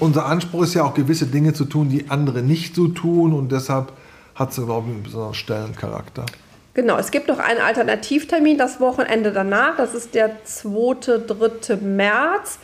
unser 0.00 0.26
Anspruch 0.26 0.64
ist 0.64 0.74
ja 0.74 0.84
auch 0.84 0.94
gewisse 0.94 1.26
Dinge 1.26 1.52
zu 1.52 1.64
tun, 1.64 1.88
die 1.88 2.10
andere 2.10 2.42
nicht 2.42 2.74
so 2.74 2.88
tun 2.88 3.32
und 3.32 3.52
deshalb 3.52 3.92
hat 4.34 4.52
sie, 4.52 4.64
glaube 4.64 4.88
ich, 4.88 4.94
einen 4.94 5.02
besonderen 5.04 5.34
Stellencharakter. 5.34 6.26
Genau, 6.74 6.98
es 6.98 7.12
gibt 7.12 7.28
noch 7.28 7.38
einen 7.38 7.60
Alternativtermin 7.60 8.58
das 8.58 8.80
Wochenende 8.80 9.30
danach. 9.30 9.76
Das 9.76 9.94
ist 9.94 10.14
der 10.14 10.44
2. 10.44 11.18
3. 11.28 11.76
März. 11.76 12.58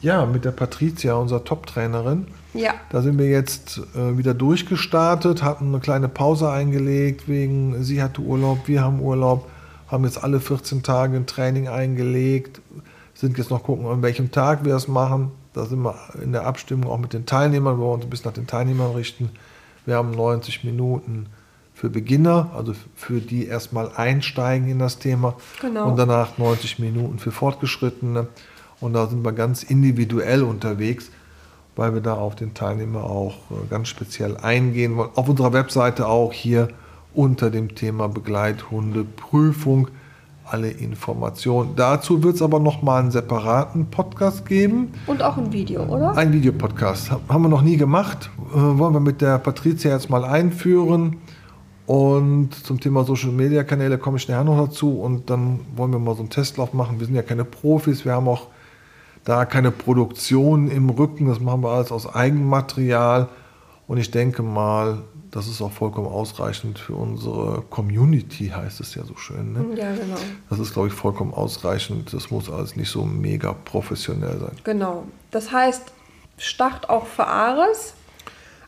Ja, 0.04 0.26
mit 0.26 0.44
der 0.44 0.52
Patricia, 0.52 1.14
unserer 1.14 1.44
Top-Trainerin. 1.44 2.26
Ja, 2.52 2.74
Da 2.90 3.02
sind 3.02 3.18
wir 3.18 3.28
jetzt 3.28 3.80
äh, 3.96 4.16
wieder 4.16 4.34
durchgestartet, 4.34 5.42
hatten 5.42 5.68
eine 5.68 5.80
kleine 5.80 6.08
Pause 6.08 6.50
eingelegt, 6.50 7.26
wegen 7.26 7.82
sie 7.82 8.02
hatte 8.02 8.20
Urlaub, 8.20 8.68
wir 8.68 8.82
haben 8.82 9.00
Urlaub, 9.00 9.50
haben 9.88 10.04
jetzt 10.04 10.22
alle 10.22 10.40
14 10.40 10.82
Tage 10.82 11.16
ein 11.16 11.26
Training 11.26 11.68
eingelegt, 11.68 12.60
sind 13.14 13.38
jetzt 13.38 13.50
noch 13.50 13.64
gucken, 13.64 13.86
an 13.86 14.02
welchem 14.02 14.30
Tag 14.30 14.64
wir 14.64 14.76
es 14.76 14.88
machen. 14.88 15.32
Da 15.54 15.64
sind 15.64 15.82
wir 15.82 15.94
in 16.22 16.32
der 16.32 16.46
Abstimmung 16.46 16.90
auch 16.90 16.98
mit 16.98 17.12
den 17.12 17.26
Teilnehmern, 17.26 17.78
wo 17.78 17.88
wir 17.88 17.94
uns 17.94 18.04
ein 18.04 18.10
bisschen 18.10 18.26
nach 18.26 18.34
den 18.34 18.46
Teilnehmern 18.46 18.92
richten. 18.92 19.30
Wir 19.86 19.96
haben 19.96 20.10
90 20.10 20.64
Minuten 20.64 21.26
für 21.74 21.90
Beginner, 21.90 22.50
also 22.54 22.74
für 22.94 23.20
die 23.20 23.46
erstmal 23.46 23.90
einsteigen 23.96 24.68
in 24.68 24.78
das 24.78 24.98
Thema. 24.98 25.34
Genau. 25.60 25.88
Und 25.88 25.96
danach 25.96 26.38
90 26.38 26.78
Minuten 26.78 27.18
für 27.18 27.32
Fortgeschrittene. 27.32 28.28
Und 28.84 28.92
da 28.92 29.06
sind 29.06 29.24
wir 29.24 29.32
ganz 29.32 29.62
individuell 29.62 30.42
unterwegs, 30.42 31.10
weil 31.74 31.94
wir 31.94 32.00
da 32.02 32.14
auf 32.14 32.34
den 32.36 32.52
Teilnehmer 32.54 33.04
auch 33.04 33.34
äh, 33.50 33.54
ganz 33.70 33.88
speziell 33.88 34.36
eingehen 34.36 34.96
wollen. 34.96 35.08
Auf 35.14 35.28
unserer 35.28 35.52
Webseite 35.54 36.06
auch 36.06 36.32
hier 36.32 36.68
unter 37.14 37.50
dem 37.50 37.74
Thema 37.74 38.08
Begleithundeprüfung 38.08 39.88
alle 40.46 40.68
Informationen. 40.68 41.70
Dazu 41.74 42.22
wird 42.22 42.34
es 42.36 42.42
aber 42.42 42.60
nochmal 42.60 43.00
einen 43.00 43.10
separaten 43.10 43.86
Podcast 43.86 44.44
geben. 44.44 44.92
und 45.06 45.22
auch 45.22 45.38
ein 45.38 45.50
Video, 45.52 45.82
oder? 45.84 46.14
Ein 46.16 46.32
Videopodcast. 46.34 47.10
Ha- 47.10 47.20
Haben 47.30 47.44
wir 47.44 47.48
noch 47.48 47.62
nie 47.62 47.78
gemacht. 47.78 48.28
Äh, 48.54 48.58
wollen 48.58 48.92
wir 48.92 49.00
mit 49.00 49.22
der 49.22 49.38
Patricia 49.38 49.92
jetzt 49.92 50.10
mal 50.10 50.24
einführen. 50.24 51.16
Und 51.86 52.54
zum 52.54 52.78
Thema 52.80 53.04
Social 53.04 53.30
Media 53.30 53.64
Kanäle 53.64 53.96
komme 53.96 54.18
ich 54.18 54.28
nachher 54.28 54.44
noch 54.44 54.58
dazu. 54.66 55.00
Und 55.00 55.30
dann 55.30 55.60
wollen 55.76 55.92
wir 55.92 55.98
mal 55.98 56.14
so 56.14 56.20
einen 56.20 56.30
Testlauf 56.30 56.74
machen. 56.74 56.98
Wir 57.00 57.06
sind 57.06 57.14
ja 57.16 57.22
keine 57.22 57.44
Profis, 57.46 58.04
wir 58.04 58.12
haben 58.12 58.28
auch 58.28 58.48
da 59.24 59.44
keine 59.44 59.70
Produktion 59.70 60.70
im 60.70 60.90
Rücken. 60.90 61.26
Das 61.26 61.40
machen 61.40 61.62
wir 61.62 61.70
alles 61.70 61.90
aus 61.90 62.12
Eigenmaterial. 62.12 63.28
Und 63.86 63.98
ich 63.98 64.10
denke 64.10 64.42
mal, 64.42 65.02
das 65.30 65.48
ist 65.48 65.60
auch 65.60 65.72
vollkommen 65.72 66.06
ausreichend 66.06 66.78
für 66.78 66.94
unsere 66.94 67.62
Community, 67.68 68.48
heißt 68.54 68.80
es 68.80 68.94
ja 68.94 69.04
so 69.04 69.16
schön. 69.16 69.52
Ne? 69.52 69.76
Ja, 69.76 69.92
genau. 69.92 70.16
Das 70.48 70.58
ist, 70.58 70.72
glaube 70.72 70.88
ich, 70.88 70.94
vollkommen 70.94 71.34
ausreichend. 71.34 72.12
Das 72.14 72.30
muss 72.30 72.50
alles 72.50 72.76
nicht 72.76 72.88
so 72.88 73.04
mega 73.04 73.52
professionell 73.52 74.38
sein. 74.38 74.56
Genau. 74.62 75.04
Das 75.30 75.50
heißt, 75.50 75.92
Start 76.38 76.88
auch 76.88 77.06
für 77.06 77.26
Ares. 77.26 77.94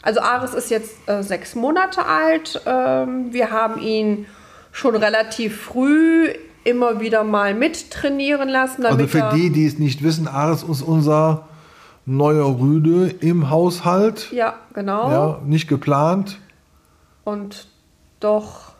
Also 0.03 0.21
Ares 0.21 0.55
ist 0.55 0.71
jetzt 0.71 1.09
äh, 1.09 1.23
sechs 1.23 1.55
Monate 1.55 2.05
alt. 2.05 2.61
Ähm, 2.67 3.33
wir 3.33 3.51
haben 3.51 3.81
ihn 3.81 4.27
schon 4.73 4.95
relativ 4.97 5.61
früh 5.63 6.35
immer 6.67 7.01
wieder 7.01 7.25
mal 7.25 7.55
mittrainieren 7.55 8.49
lassen. 8.49 8.85
Also 8.85 9.07
für 9.07 9.31
die, 9.35 9.51
die 9.51 9.67
es 9.67 9.79
nicht 9.79 10.03
wissen, 10.03 10.29
Ares 10.29 10.63
ist 10.63 10.83
unser 10.83 11.47
neuer 12.05 12.59
Rüde 12.59 13.09
im 13.21 13.51
Haushalt. 13.51 14.33
Ja, 14.33 14.55
genau. 14.75 15.11
Ja, 15.11 15.41
nicht 15.45 15.69
geplant. 15.69 16.39
Und 17.25 17.69
doch. 18.21 18.76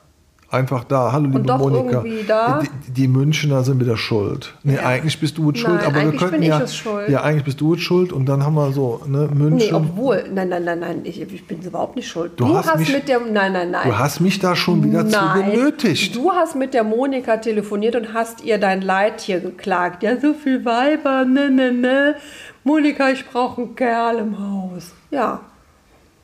Einfach 0.49 0.85
da. 0.85 1.11
Hallo, 1.11 1.25
liebe 1.27 1.39
Und 1.41 1.49
doch 1.49 1.59
Monika. 1.59 2.05
irgendwie 2.05 2.23
da. 2.23 2.63
Die, 2.87 2.93
die 2.93 3.09
Münchner 3.09 3.65
sind 3.65 3.81
wieder 3.81 3.97
schuld. 3.97 4.55
Nee, 4.63 4.77
Ja. 4.77 4.83
eigentlich 4.87 5.19
bist 5.19 5.37
du 5.39 5.51
es 5.51 5.59
schuld, 5.59 5.75
Nein, 5.79 5.85
aber 5.87 5.95
wir 5.97 6.01
eigentlich 6.03 6.21
könnten 6.21 6.35
bin 6.35 6.43
ich 6.45 6.49
ja. 6.51 6.61
es 6.61 6.77
schuld. 6.77 7.09
Ja, 7.09 7.23
eigentlich 7.23 7.45
bist 7.45 7.61
du 7.61 7.75
es 7.75 7.81
schuld 7.81 8.13
und 8.13 8.27
dann 8.27 8.45
haben 8.45 8.55
wir 8.55 8.71
so, 8.73 9.01
ne, 9.09 9.29
Nee, 9.33 9.35
München. 9.43 9.75
obwohl. 9.75 10.25
Nein, 10.33 10.49
nein, 10.51 10.63
nein, 10.65 10.79
nein. 10.79 11.01
Ich, 11.03 11.21
ich 11.21 11.47
bin 11.49 11.61
überhaupt 11.63 11.97
nicht 11.97 12.07
schuld. 12.09 12.33
Du 12.37 12.47
Du, 12.47 12.57
hast 12.57 12.71
hast, 12.71 12.79
mich- 12.79 12.93
mit 12.93 13.09
der. 13.09 13.19
Nein, 13.21 13.53
nein, 13.55 13.73
nein. 13.73 13.89
du 13.89 13.99
hast 13.99 14.21
mich 14.21 14.39
da 14.39 14.55
schon 14.55 14.85
wieder 14.85 15.09
zu 15.09 15.19
Nein, 15.19 15.51
genötigt. 15.51 16.15
Du 16.15 16.31
hast 16.31 16.55
mit 16.55 16.75
der 16.75 16.85
Monika 16.85 17.39
telefoniert 17.39 17.97
und 17.97 18.15
hast 18.15 18.45
ihr 18.45 18.59
dein 18.59 18.83
Leid 18.83 19.21
hier 19.23 19.41
geklagt. 19.41 20.05
Ja, 20.05 20.17
so 20.21 20.33
viel 20.33 20.65
Weiber, 20.65 21.25
ne, 21.25 21.51
ne, 21.51 21.73
ne. 21.73 22.15
Monika, 22.63 23.11
ich 23.11 23.27
brauche 23.27 23.63
einen 23.63 23.75
Kerl 23.75 24.19
im 24.19 24.39
Haus. 24.39 24.93
Ja. 25.11 25.41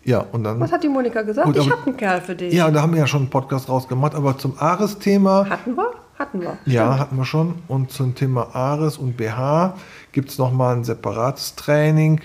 Ja, 0.05 0.25
und 0.33 0.45
dann. 0.45 0.59
Was 0.61 0.73
hat 0.73 0.83
die 0.83 0.89
Monika 0.89 1.23
gesagt? 1.23 1.47
Gut, 1.47 1.57
ich 1.57 1.71
habe 1.71 1.87
einen 1.87 1.97
Kerl 1.97 2.21
für 2.21 2.35
dich. 2.35 2.53
Ja, 2.53 2.71
da 2.71 2.83
haben 2.83 2.93
wir 2.93 3.01
ja 3.01 3.07
schon 3.07 3.23
einen 3.23 3.31
Podcast 3.31 3.69
rausgemacht, 3.69 4.15
aber 4.15 4.37
zum 4.39 4.59
Ares-Thema. 4.59 5.49
Hatten 5.49 5.77
wir? 5.77 5.93
Hatten 6.19 6.41
wir. 6.41 6.59
Ja, 6.67 6.99
hatten 6.99 7.17
wir 7.17 7.25
schon. 7.25 7.57
Und 7.69 7.91
zum 7.91 8.15
Thema 8.15 8.55
Ares 8.55 8.99
und 8.99 9.17
BH 9.17 9.75
gibt 10.13 10.31
es 10.31 10.39
nochmal 10.39 10.77
ein 10.77 10.85
separates 10.85 11.57
Training. 11.57 12.21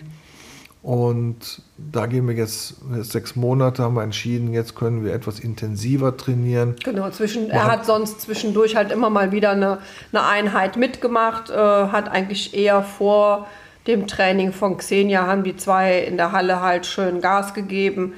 Und 0.84 1.62
da 1.78 2.06
gehen 2.06 2.28
wir 2.28 2.36
jetzt, 2.36 2.76
jetzt 2.96 3.12
sechs 3.12 3.36
Monate, 3.36 3.84
haben 3.84 3.96
wir 3.96 4.04
entschieden, 4.04 4.54
jetzt 4.54 4.76
können 4.76 5.04
wir 5.04 5.14
etwas 5.14 5.40
intensiver 5.40 6.16
trainieren. 6.16 6.76
Genau, 6.84 7.10
zwischen, 7.10 7.50
er 7.50 7.66
hat 7.66 7.86
sonst 7.86 8.22
zwischendurch 8.22 8.76
halt 8.78 8.92
immer 8.92 9.10
mal 9.10 9.34
wieder 9.34 9.50
eine, 9.50 9.80
eine 10.14 10.26
Einheit 10.26 10.78
mitgemacht, 10.78 11.50
äh, 11.50 11.56
hat 11.56 12.10
eigentlich 12.10 12.54
eher 12.54 12.84
vor 12.84 13.48
dem 13.88 14.08
Training 14.08 14.52
von 14.52 14.78
Xenia, 14.78 15.26
haben 15.26 15.44
die 15.44 15.56
zwei 15.56 16.00
in 16.00 16.18
der 16.18 16.32
Halle 16.32 16.62
halt 16.62 16.86
schön 16.86 17.22
Gas 17.22 17.54
gegeben, 17.54 18.14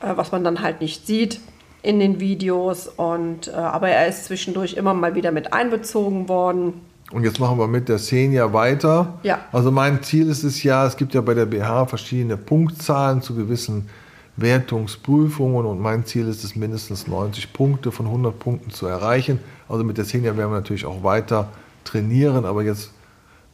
äh, 0.00 0.12
was 0.16 0.32
man 0.32 0.44
dann 0.44 0.62
halt 0.62 0.80
nicht 0.80 1.06
sieht 1.06 1.40
in 1.82 2.00
den 2.00 2.20
Videos. 2.20 2.88
Und, 2.88 3.48
äh, 3.48 3.52
aber 3.52 3.88
er 3.88 4.08
ist 4.08 4.24
zwischendurch 4.24 4.74
immer 4.74 4.94
mal 4.94 5.14
wieder 5.14 5.30
mit 5.30 5.52
einbezogen 5.52 6.28
worden. 6.28 6.80
Und 7.12 7.22
jetzt 7.22 7.38
machen 7.38 7.58
wir 7.58 7.68
mit 7.68 7.88
der 7.88 7.96
Xenia 7.96 8.52
weiter. 8.52 9.18
Ja. 9.22 9.40
Also 9.52 9.70
mein 9.70 10.02
Ziel 10.02 10.28
ist 10.28 10.42
es 10.42 10.62
ja, 10.62 10.86
es 10.86 10.96
gibt 10.96 11.14
ja 11.14 11.20
bei 11.20 11.34
der 11.34 11.46
BH 11.46 11.86
verschiedene 11.86 12.36
Punktzahlen 12.36 13.20
zu 13.20 13.34
gewissen 13.34 13.88
Wertungsprüfungen 14.36 15.64
und 15.64 15.80
mein 15.80 16.04
Ziel 16.06 16.26
ist 16.26 16.42
es, 16.42 16.56
mindestens 16.56 17.06
90 17.06 17.52
Punkte 17.52 17.92
von 17.92 18.06
100 18.06 18.36
Punkten 18.36 18.70
zu 18.70 18.86
erreichen. 18.86 19.38
Also 19.68 19.84
mit 19.84 19.96
der 19.96 20.04
Xenia 20.04 20.36
werden 20.36 20.50
wir 20.50 20.56
natürlich 20.56 20.86
auch 20.86 21.04
weiter 21.04 21.50
trainieren, 21.84 22.44
aber 22.44 22.62
jetzt 22.62 22.90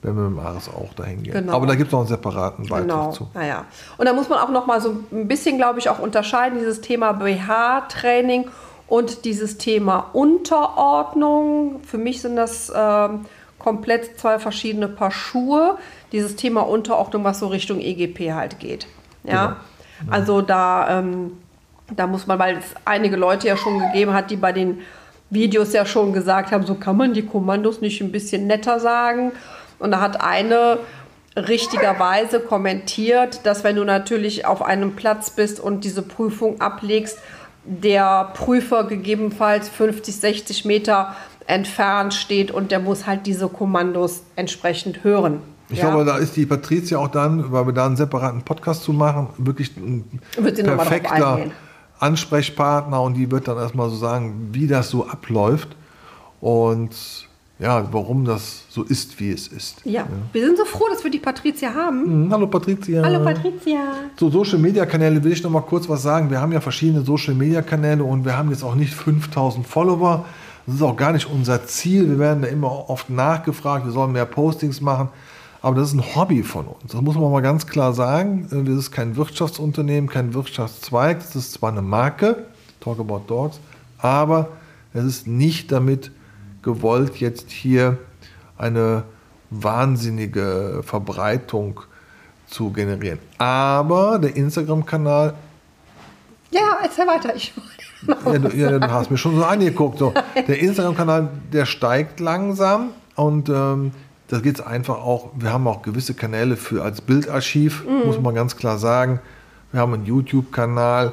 werden 0.02 0.16
wir 0.16 0.28
mit 0.30 0.38
dem 0.38 0.46
Ares 0.46 0.68
auch 0.68 0.94
dahin 0.94 1.22
gehen. 1.22 1.32
Genau. 1.34 1.52
Aber 1.52 1.66
da 1.66 1.74
gibt 1.74 1.88
es 1.88 1.92
noch 1.92 2.00
einen 2.00 2.08
separaten 2.08 2.66
Beitrag 2.66 2.88
Genau, 2.88 3.12
zu. 3.12 3.28
naja. 3.34 3.64
Und 3.98 4.06
da 4.06 4.12
muss 4.12 4.28
man 4.28 4.38
auch 4.38 4.48
noch 4.48 4.66
mal 4.66 4.80
so 4.80 4.96
ein 5.12 5.28
bisschen, 5.28 5.56
glaube 5.58 5.78
ich, 5.78 5.88
auch 5.88 5.98
unterscheiden, 5.98 6.58
dieses 6.58 6.80
Thema 6.80 7.12
BH-Training 7.12 8.48
und 8.88 9.24
dieses 9.24 9.58
Thema 9.58 10.06
Unterordnung. 10.12 11.80
Für 11.84 11.98
mich 11.98 12.22
sind 12.22 12.36
das 12.36 12.72
ähm, 12.74 13.26
komplett 13.58 14.18
zwei 14.18 14.38
verschiedene 14.38 14.88
Paar 14.88 15.10
Schuhe. 15.10 15.76
Dieses 16.12 16.36
Thema 16.36 16.62
Unterordnung, 16.62 17.24
was 17.24 17.38
so 17.38 17.48
Richtung 17.48 17.78
EGP 17.80 18.32
halt 18.32 18.58
geht. 18.58 18.86
Ja, 19.22 19.58
also 20.10 20.40
da, 20.40 20.98
ähm, 20.98 21.32
da 21.94 22.06
muss 22.06 22.26
man, 22.26 22.38
weil 22.38 22.56
es 22.56 22.64
einige 22.86 23.16
Leute 23.16 23.48
ja 23.48 23.56
schon 23.56 23.78
gegeben 23.78 24.14
hat, 24.14 24.30
die 24.30 24.36
bei 24.36 24.52
den 24.52 24.78
Videos 25.28 25.72
ja 25.72 25.84
schon 25.86 26.12
gesagt 26.12 26.50
haben, 26.52 26.64
so 26.66 26.74
kann 26.74 26.96
man 26.96 27.12
die 27.12 27.24
Kommandos 27.24 27.80
nicht 27.80 28.00
ein 28.00 28.10
bisschen 28.10 28.46
netter 28.46 28.80
sagen. 28.80 29.32
Und 29.80 29.90
da 29.90 30.00
hat 30.00 30.20
eine 30.20 30.78
richtigerweise 31.36 32.40
kommentiert, 32.40 33.40
dass 33.44 33.64
wenn 33.64 33.76
du 33.76 33.84
natürlich 33.84 34.46
auf 34.46 34.62
einem 34.62 34.94
Platz 34.96 35.30
bist 35.30 35.58
und 35.60 35.84
diese 35.84 36.02
Prüfung 36.02 36.60
ablegst, 36.60 37.18
der 37.64 38.30
Prüfer 38.34 38.84
gegebenenfalls 38.84 39.68
50, 39.68 40.16
60 40.16 40.64
Meter 40.64 41.14
entfernt 41.46 42.14
steht 42.14 42.50
und 42.50 42.70
der 42.70 42.80
muss 42.80 43.06
halt 43.06 43.26
diese 43.26 43.48
Kommandos 43.48 44.22
entsprechend 44.36 45.04
hören. 45.04 45.40
Ich 45.68 45.78
Ja. 45.78 45.90
glaube, 45.90 46.04
da 46.04 46.16
ist 46.16 46.36
die 46.36 46.46
Patricia 46.46 46.98
auch 46.98 47.08
dann, 47.08 47.52
weil 47.52 47.66
wir 47.66 47.72
da 47.72 47.86
einen 47.86 47.96
separaten 47.96 48.42
Podcast 48.42 48.82
zu 48.82 48.92
machen, 48.92 49.28
wirklich 49.38 49.76
ein 49.76 50.20
perfekter. 50.36 51.38
Ansprechpartner 52.00 53.02
und 53.02 53.14
die 53.14 53.30
wird 53.30 53.46
dann 53.46 53.58
erstmal 53.58 53.90
so 53.90 53.96
sagen, 53.96 54.48
wie 54.52 54.66
das 54.66 54.88
so 54.88 55.06
abläuft 55.06 55.68
und 56.40 57.28
ja, 57.60 57.86
warum 57.92 58.24
das 58.24 58.62
so 58.70 58.82
ist, 58.82 59.20
wie 59.20 59.30
es 59.30 59.48
ist. 59.48 59.82
Ja, 59.84 60.06
wir 60.32 60.46
sind 60.46 60.56
so 60.56 60.64
froh, 60.64 60.86
dass 60.90 61.04
wir 61.04 61.10
die 61.10 61.18
Patricia 61.18 61.74
haben. 61.74 62.04
Hm, 62.04 62.32
Hallo 62.32 62.46
Patricia. 62.46 63.02
Hallo 63.02 63.22
Patricia. 63.22 63.80
So, 64.16 64.30
Social 64.30 64.58
Media 64.58 64.86
Kanäle 64.86 65.22
will 65.22 65.32
ich 65.32 65.42
noch 65.42 65.50
mal 65.50 65.60
kurz 65.60 65.88
was 65.88 66.02
sagen. 66.02 66.30
Wir 66.30 66.40
haben 66.40 66.52
ja 66.52 66.60
verschiedene 66.60 67.02
Social 67.04 67.34
Media 67.34 67.60
Kanäle 67.60 68.02
und 68.02 68.24
wir 68.24 68.36
haben 68.36 68.50
jetzt 68.50 68.64
auch 68.64 68.74
nicht 68.74 68.94
5000 68.94 69.66
Follower. 69.66 70.24
Das 70.66 70.76
ist 70.76 70.82
auch 70.82 70.96
gar 70.96 71.12
nicht 71.12 71.28
unser 71.28 71.66
Ziel. 71.66 72.08
Wir 72.08 72.18
werden 72.18 72.42
da 72.42 72.48
immer 72.48 72.88
oft 72.88 73.10
nachgefragt, 73.10 73.84
wir 73.84 73.92
sollen 73.92 74.12
mehr 74.12 74.26
Postings 74.26 74.80
machen. 74.80 75.08
Aber 75.62 75.76
das 75.76 75.88
ist 75.88 75.94
ein 75.94 76.14
Hobby 76.14 76.42
von 76.42 76.66
uns. 76.66 76.92
Das 76.92 77.00
muss 77.02 77.16
man 77.16 77.30
mal 77.30 77.42
ganz 77.42 77.66
klar 77.66 77.92
sagen. 77.92 78.48
Äh, 78.50 78.64
Das 78.64 78.78
ist 78.78 78.90
kein 78.90 79.16
Wirtschaftsunternehmen, 79.16 80.08
kein 80.08 80.32
Wirtschaftszweig. 80.32 81.18
Das 81.18 81.36
ist 81.36 81.52
zwar 81.52 81.70
eine 81.72 81.82
Marke, 81.82 82.46
Talk 82.80 82.98
About 82.98 83.24
Dogs, 83.26 83.60
aber 83.98 84.48
es 84.94 85.04
ist 85.04 85.26
nicht 85.26 85.70
damit 85.70 86.10
gewollt, 86.62 87.16
jetzt 87.16 87.50
hier 87.50 87.98
eine 88.58 89.04
wahnsinnige 89.50 90.82
Verbreitung 90.84 91.80
zu 92.46 92.70
generieren. 92.70 93.18
Aber 93.38 94.18
der 94.18 94.36
Instagram-Kanal, 94.36 95.34
Ja, 96.50 96.78
erzähl 96.82 97.06
weiter. 97.06 97.34
Ich 97.34 97.52
ja, 98.06 98.38
du, 98.38 98.56
ja, 98.56 98.78
du 98.78 98.90
hast 98.90 99.10
mir 99.10 99.18
schon 99.18 99.36
so 99.36 99.44
angeguckt, 99.44 99.98
so. 99.98 100.12
der 100.34 100.58
Instagram-Kanal, 100.58 101.28
der 101.52 101.66
steigt 101.66 102.18
langsam 102.20 102.90
und 103.14 103.48
ähm, 103.48 103.92
da 104.28 104.38
geht 104.38 104.60
es 104.60 104.64
einfach 104.64 104.96
auch, 104.96 105.30
wir 105.36 105.52
haben 105.52 105.66
auch 105.66 105.82
gewisse 105.82 106.14
Kanäle 106.14 106.56
für 106.56 106.82
als 106.82 107.00
Bildarchiv, 107.00 107.84
muss 108.06 108.20
man 108.20 108.34
ganz 108.34 108.56
klar 108.56 108.78
sagen. 108.78 109.20
Wir 109.72 109.80
haben 109.80 109.92
einen 109.94 110.06
YouTube-Kanal. 110.06 111.12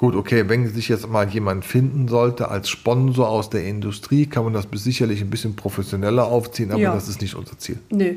Gut, 0.00 0.16
okay, 0.16 0.48
wenn 0.48 0.66
sich 0.66 0.88
jetzt 0.88 1.06
mal 1.10 1.28
jemand 1.28 1.62
finden 1.62 2.08
sollte 2.08 2.48
als 2.48 2.70
Sponsor 2.70 3.28
aus 3.28 3.50
der 3.50 3.66
Industrie, 3.66 4.24
kann 4.24 4.44
man 4.44 4.54
das 4.54 4.66
sicherlich 4.72 5.20
ein 5.20 5.28
bisschen 5.28 5.56
professioneller 5.56 6.24
aufziehen, 6.24 6.70
aber 6.70 6.80
Ja. 6.80 6.94
das 6.94 7.06
ist 7.06 7.20
nicht 7.20 7.34
unser 7.34 7.58
Ziel. 7.58 7.78
Nö. 7.90 8.14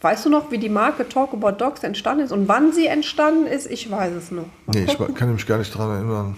Weißt 0.00 0.26
du 0.26 0.30
noch, 0.30 0.50
wie 0.50 0.58
die 0.58 0.68
Marke 0.68 1.08
Talk 1.08 1.32
About 1.32 1.62
Dogs 1.64 1.84
entstanden 1.84 2.24
ist 2.24 2.32
und 2.32 2.48
wann 2.48 2.72
sie 2.72 2.86
entstanden 2.86 3.46
ist? 3.46 3.70
Ich 3.70 3.88
weiß 3.88 4.14
es 4.14 4.32
noch. 4.32 4.46
Mal 4.66 4.74
Nee, 4.74 4.84
ich 4.88 4.96
gucken. 4.98 5.14
kann 5.14 5.32
mich 5.32 5.46
gar 5.46 5.58
nicht 5.58 5.72
daran 5.72 5.94
erinnern. 5.94 6.36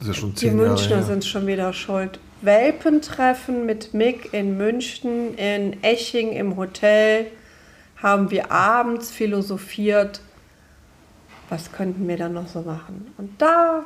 Das 0.00 0.08
ist 0.08 0.14
ja 0.16 0.20
schon 0.20 0.30
Die 0.30 0.36
zehn 0.36 0.56
Jahre 0.58 0.70
Münchner 0.70 0.96
her. 0.96 1.02
sind 1.04 1.24
schon 1.24 1.46
wieder 1.46 1.72
schuld. 1.72 2.18
Welpentreffen 2.42 3.64
mit 3.64 3.94
Mick 3.94 4.34
in 4.34 4.56
München, 4.56 5.34
in 5.36 5.76
Eching 5.84 6.32
im 6.32 6.56
Hotel, 6.56 7.26
haben 8.02 8.32
wir 8.32 8.50
abends 8.50 9.12
philosophiert, 9.12 10.20
was 11.48 11.72
könnten 11.72 12.06
wir 12.08 12.16
dann 12.16 12.32
noch 12.34 12.48
so 12.48 12.62
machen. 12.62 13.06
Und 13.18 13.30
da 13.40 13.82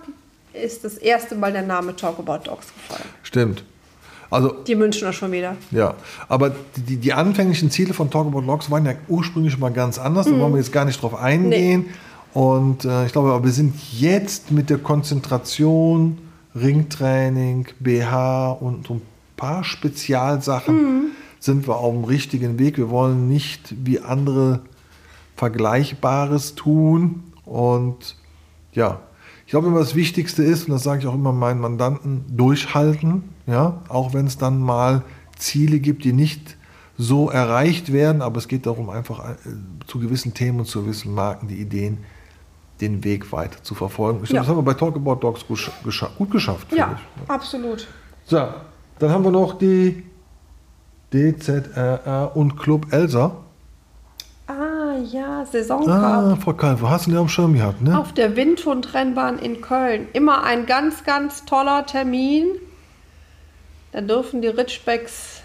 ist 0.53 0.85
das 0.85 0.95
erste 0.95 1.35
Mal 1.35 1.53
der 1.53 1.62
Name 1.62 1.95
Talk 1.95 2.19
About 2.19 2.49
Dogs 2.49 2.67
gefallen. 2.73 3.09
Stimmt. 3.23 3.65
Also, 4.31 4.50
Die 4.67 4.75
Münchner 4.75 5.12
schon 5.12 5.33
wieder. 5.33 5.57
ja. 5.71 5.95
Aber 6.29 6.55
die, 6.77 6.97
die 6.97 7.12
anfänglichen 7.12 7.71
Ziele 7.71 7.95
von 7.95 8.11
Talk 8.11 8.27
About 8.27 8.41
Logs 8.41 8.71
waren 8.71 8.85
ja 8.85 8.93
ursprünglich 9.09 9.59
mal 9.59 9.71
ganz 9.73 9.99
anders. 9.99 10.27
Da 10.27 10.38
wollen 10.38 10.53
wir 10.53 10.59
jetzt 10.59 10.73
gar 10.73 10.85
nicht 10.85 11.00
drauf 11.00 11.15
eingehen. 11.15 11.87
Und 12.35 12.85
äh, 12.85 13.07
ich 13.07 13.12
glaube, 13.12 13.33
aber 13.33 13.45
wir 13.45 13.53
sind 13.53 13.75
jetzt 13.99 14.50
mit 14.50 14.69
der 14.69 14.79
Konzentration, 14.79 16.19
Ringtraining, 16.55 17.69
BH 17.81 18.53
und 18.53 18.87
so 18.87 18.95
ein 18.95 19.03
paar 19.37 19.65
Spezialsachen 19.65 21.12
sind 21.41 21.67
wir 21.67 21.77
auf 21.77 21.95
dem 21.95 22.05
richtigen 22.05 22.59
Weg. 22.59 22.77
Wir 22.77 22.91
wollen 22.91 23.29
nicht 23.29 23.75
wie 23.85 24.00
andere 24.00 24.61
Vergleichbares 25.37 26.55
tun. 26.55 27.23
Und 27.49 28.17
ja, 28.73 29.00
Ich 29.47 29.50
glaube 29.52 29.69
immer, 29.69 29.78
das 29.78 29.95
Wichtigste 29.95 30.43
ist, 30.43 30.67
und 30.69 30.73
das 30.75 30.83
sage 30.83 31.00
ich 31.00 31.07
auch 31.07 31.14
immer 31.14 31.33
meinen 31.33 31.61
Mandanten, 31.61 32.25
durchhalten, 32.28 33.25
ja, 33.47 33.81
auch 33.88 34.12
wenn 34.12 34.26
es 34.26 34.37
dann 34.37 34.61
mal 34.61 35.02
Ziele 35.38 35.78
gibt, 35.81 36.05
die 36.05 36.12
nicht 36.12 36.57
so 36.99 37.31
erreicht 37.31 37.90
werden, 37.93 38.21
aber 38.21 38.37
es 38.38 38.47
geht 38.49 38.67
darum, 38.67 38.90
einfach 38.90 39.21
äh, 39.31 39.35
zu 39.87 40.00
gewissen 40.00 40.35
Themen 40.35 40.59
und 40.61 40.67
zu 40.67 40.83
gewissen 40.83 41.14
Marken 41.14 41.49
die 41.49 41.61
Ideen, 41.61 41.99
den 42.83 43.02
Weg 43.05 43.33
weiter 43.33 43.62
zu 43.62 43.75
verfolgen. 43.75 44.21
Ich 44.23 44.28
Ja. 44.31 44.43
glaube, 44.43 44.47
das 44.47 44.49
haben 44.50 44.59
wir 44.59 44.73
bei 44.73 44.78
Talk 44.78 44.97
About 44.97 45.14
Dogs 45.17 45.47
gut, 45.47 45.71
gescha 45.83 46.11
gut 46.19 46.31
geschafft, 46.31 46.71
Ja, 46.73 46.99
ich. 47.25 47.31
absolut. 47.31 47.88
So, 48.26 48.49
dann 48.99 49.11
haben 49.11 49.25
wir 49.25 49.31
noch 49.31 49.57
die 49.57 50.02
DZRR 51.12 52.33
und 52.35 52.57
Club 52.59 52.93
Elsa. 52.93 53.33
Ah 54.99 55.05
ja, 55.12 55.40
Ah, 55.40 55.45
Saisoncup. 55.45 56.43
Frau 56.43 56.52
Kalver, 56.55 56.90
hast 56.90 57.07
du 57.07 57.11
den 57.11 57.19
auf 57.19 57.26
dem 57.26 57.31
Schirm 57.31 57.55
gehabt, 57.55 57.83
ne? 57.83 57.99
Auf 57.99 58.12
der 58.12 58.37
Windhund-Rennbahn 58.37 59.38
in 59.38 59.61
Köln. 59.61 60.09
Immer 60.12 60.45
ein 60.45 60.67
ganz, 60.67 61.05
ganz 61.05 61.45
toller 61.45 61.87
Termin. 61.87 62.47
Da 63.93 64.00
dürfen 64.00 64.43
die 64.43 64.49
Ridgebacks 64.49 65.43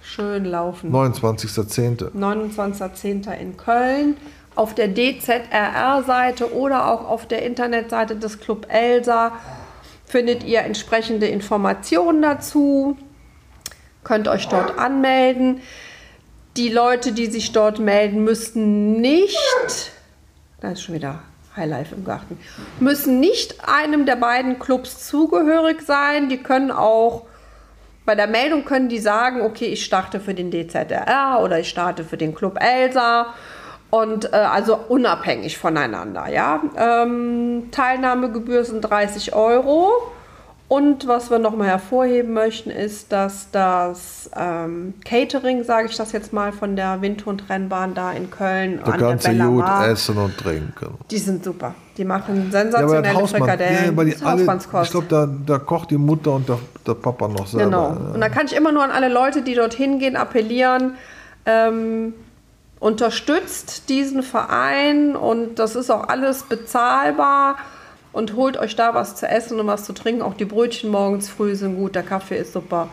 schön 0.00 0.44
laufen. 0.44 0.92
29.10. 0.92 2.12
29.10. 2.12 3.32
in 3.38 3.56
Köln. 3.56 4.16
Auf 4.54 4.74
der 4.74 4.88
DZRR-Seite 4.88 6.54
oder 6.54 6.90
auch 6.90 7.08
auf 7.08 7.26
der 7.26 7.42
Internetseite 7.42 8.16
des 8.16 8.38
Club 8.38 8.66
Elsa 8.68 9.32
findet 10.04 10.44
ihr 10.44 10.60
entsprechende 10.60 11.26
Informationen 11.26 12.20
dazu. 12.20 12.98
Könnt 14.04 14.28
euch 14.28 14.48
dort 14.48 14.78
anmelden. 14.78 15.60
Die 16.56 16.68
Leute, 16.68 17.12
die 17.12 17.26
sich 17.26 17.52
dort 17.52 17.78
melden, 17.78 18.24
müssen 18.24 19.00
nicht, 19.00 19.92
da 20.60 20.72
ist 20.72 20.82
schon 20.82 20.94
wieder 20.94 21.20
Highlife 21.56 21.94
im 21.94 22.04
Garten, 22.04 22.38
müssen 22.78 23.20
nicht 23.20 23.66
einem 23.66 24.04
der 24.04 24.16
beiden 24.16 24.58
Clubs 24.58 25.06
zugehörig 25.06 25.82
sein. 25.82 26.28
Die 26.28 26.42
können 26.42 26.70
auch 26.70 27.26
bei 28.04 28.14
der 28.14 28.26
Meldung 28.26 28.64
können 28.64 28.88
die 28.88 28.98
sagen, 28.98 29.42
okay, 29.42 29.66
ich 29.66 29.84
starte 29.84 30.20
für 30.20 30.34
den 30.34 30.50
DZRR 30.50 31.40
oder 31.42 31.60
ich 31.60 31.68
starte 31.68 32.04
für 32.04 32.16
den 32.16 32.34
Club 32.34 32.58
Elsa 32.60 33.32
und 33.90 34.32
äh, 34.32 34.36
also 34.36 34.76
unabhängig 34.88 35.56
voneinander. 35.56 36.28
Ja? 36.28 36.62
Ähm, 36.76 37.68
Teilnahmegebühr 37.70 38.64
sind 38.64 38.80
30 38.80 39.34
Euro. 39.34 39.90
Und 40.72 41.06
was 41.06 41.30
wir 41.30 41.38
nochmal 41.38 41.66
hervorheben 41.68 42.32
möchten, 42.32 42.70
ist, 42.70 43.12
dass 43.12 43.50
das 43.52 44.30
ähm, 44.34 44.94
Catering, 45.04 45.64
sage 45.64 45.88
ich 45.90 45.98
das 45.98 46.12
jetzt 46.12 46.32
mal, 46.32 46.50
von 46.50 46.76
der 46.76 47.02
Windhund-Rennbahn 47.02 47.92
da 47.92 48.12
in 48.12 48.30
Köln 48.30 48.80
Da 48.82 48.92
kannst 48.92 49.26
du 49.26 49.32
gut 49.32 49.58
Mar, 49.58 49.86
essen 49.86 50.16
und 50.16 50.34
trinken. 50.38 50.94
die 51.10 51.18
sind 51.18 51.44
super. 51.44 51.74
Die 51.98 52.06
machen 52.06 52.44
Ja, 52.50 52.62
sensationelle 52.62 53.12
Hausmann, 53.12 53.42
Frikadellen. 53.42 53.94
ja, 53.98 54.04
die 54.04 54.24
alle, 54.24 54.58
ich 54.84 54.90
glaube, 54.90 55.06
da, 55.10 55.28
da 55.46 55.58
kocht 55.58 55.90
die 55.90 55.98
Mutter 55.98 56.32
und 56.32 56.48
der, 56.48 56.58
der 56.86 56.94
Papa 56.94 57.28
noch 57.28 57.46
selber. 57.46 57.66
Genau. 57.66 58.14
Und 58.14 58.20
da 58.22 58.30
kann 58.30 58.46
ich 58.46 58.56
immer 58.56 58.72
nur 58.72 58.82
an 58.82 58.92
alle 58.92 59.10
Leute, 59.10 59.42
die 59.42 59.54
dorthin 59.54 59.98
gehen, 59.98 60.16
appellieren. 60.16 60.94
Ähm, 61.44 62.14
unterstützt 62.80 63.90
diesen 63.90 64.22
Verein 64.22 65.16
und 65.16 65.58
das 65.58 65.76
ist 65.76 65.90
auch 65.90 66.08
alles 66.08 66.44
bezahlbar 66.44 67.56
und 68.12 68.34
holt 68.34 68.56
euch 68.58 68.76
da 68.76 68.94
was 68.94 69.16
zu 69.16 69.26
essen 69.28 69.58
und 69.60 69.66
was 69.66 69.84
zu 69.84 69.92
trinken. 69.92 70.22
Auch 70.22 70.34
die 70.34 70.44
Brötchen 70.44 70.90
morgens 70.90 71.28
früh 71.28 71.54
sind 71.54 71.76
gut, 71.76 71.94
der 71.94 72.02
Kaffee 72.02 72.36
ist 72.36 72.52
super. 72.52 72.88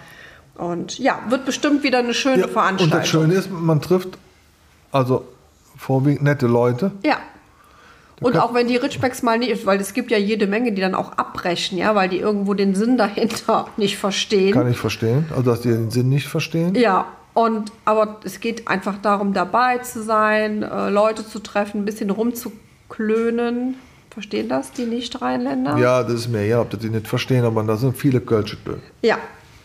Und 0.56 1.00
ja, 1.00 1.20
wird 1.30 1.46
bestimmt 1.46 1.84
wieder 1.84 2.00
eine 2.00 2.14
schöne 2.14 2.40
Ja, 2.40 2.46
und 2.46 2.52
Veranstaltung. 2.52 3.00
das 3.00 3.08
Schöne 3.08 3.34
ist, 3.34 3.50
man 3.52 3.82
trifft 3.82 4.18
also 4.92 5.26
vorwiegend 5.78 6.24
nette 6.24 6.48
Leute. 6.48 6.92
Ja. 7.04 7.18
Und 8.22 8.38
auch 8.38 8.54
wenn 8.54 8.68
die 8.68 8.76
Ridgebacks 8.76 9.24
mal 9.24 9.38
nicht, 9.40 9.66
weil 9.66 9.80
es 9.80 9.94
gibt 9.94 10.12
ja 10.12 10.18
jede 10.18 10.46
Menge, 10.46 10.74
die 10.74 10.82
dann 10.82 10.94
auch 10.94 11.14
abbrechen, 11.14 11.78
ja, 11.78 11.96
weil 11.96 12.10
die 12.10 12.18
irgendwo 12.18 12.54
den 12.54 12.76
Sinn 12.76 12.98
dahinter 12.98 13.68
nicht 13.78 13.98
verstehen. 13.98 14.54
Kann 14.54 14.70
ich 14.70 14.78
verstehen. 14.78 15.26
Also, 15.30 15.44
dass 15.44 15.62
die 15.62 15.70
den 15.70 15.90
Sinn 15.90 16.10
nicht 16.10 16.28
verstehen. 16.28 16.76
Ja, 16.76 17.06
und 17.34 17.72
aber 17.86 18.18
es 18.26 18.42
geht 18.42 18.68
einfach 18.68 18.96
darum, 19.02 19.34
dabei 19.34 19.78
zu 19.78 20.04
sein, 20.04 20.64
äh, 20.64 20.90
Leute 20.90 21.25
zu 21.25 21.40
treffen, 21.40 21.82
ein 21.82 21.86
bisschen 21.86 22.10
rumzuklönen. 22.10 23.75
Verstehen 24.09 24.50
das 24.50 24.72
die 24.72 24.85
Nicht-Rheinländer? 24.85 25.77
Ja, 25.77 26.03
das 26.03 26.13
ist 26.13 26.27
mir 26.29 26.45
ja, 26.45 26.61
ob 26.61 26.72
das 26.72 26.79
die 26.79 26.89
nicht 26.89 27.07
verstehen, 27.07 27.45
aber 27.45 27.63
da 27.63 27.77
sind 27.77 27.95
viele 27.95 28.19
Kölsche 28.22 28.57
drin. 28.65 28.81
Ja. 29.01 29.17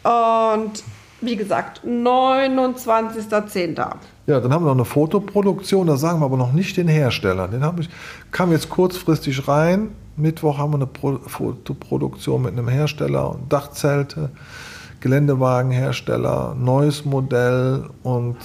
Und 0.04 0.85
wie 1.22 1.37
gesagt, 1.37 1.80
29.10. 1.85 3.76
Ja, 4.26 4.40
dann 4.40 4.52
haben 4.52 4.64
wir 4.64 4.68
noch 4.68 4.74
eine 4.74 4.85
Fotoproduktion, 4.85 5.87
da 5.87 5.96
sagen 5.96 6.20
wir 6.20 6.26
aber 6.26 6.37
noch 6.37 6.52
nicht 6.52 6.76
den 6.76 6.88
Hersteller. 6.88 7.48
Den 7.48 7.64
ich, 7.80 7.88
kam 8.30 8.52
jetzt 8.52 8.68
kurzfristig 8.68 9.48
rein. 9.48 9.92
Mittwoch 10.16 10.59
haben 10.59 10.72
wir 10.72 10.76
eine 10.76 10.87
Pro 10.87 11.18
Fotoproduktion 11.26 12.42
mit 12.42 12.52
einem 12.52 12.68
Hersteller 12.68 13.30
und 13.30 13.52
Dachzelte, 13.52 14.30
Geländewagenhersteller, 15.00 16.54
neues 16.59 17.04
Modell 17.04 17.85
und 18.02 18.37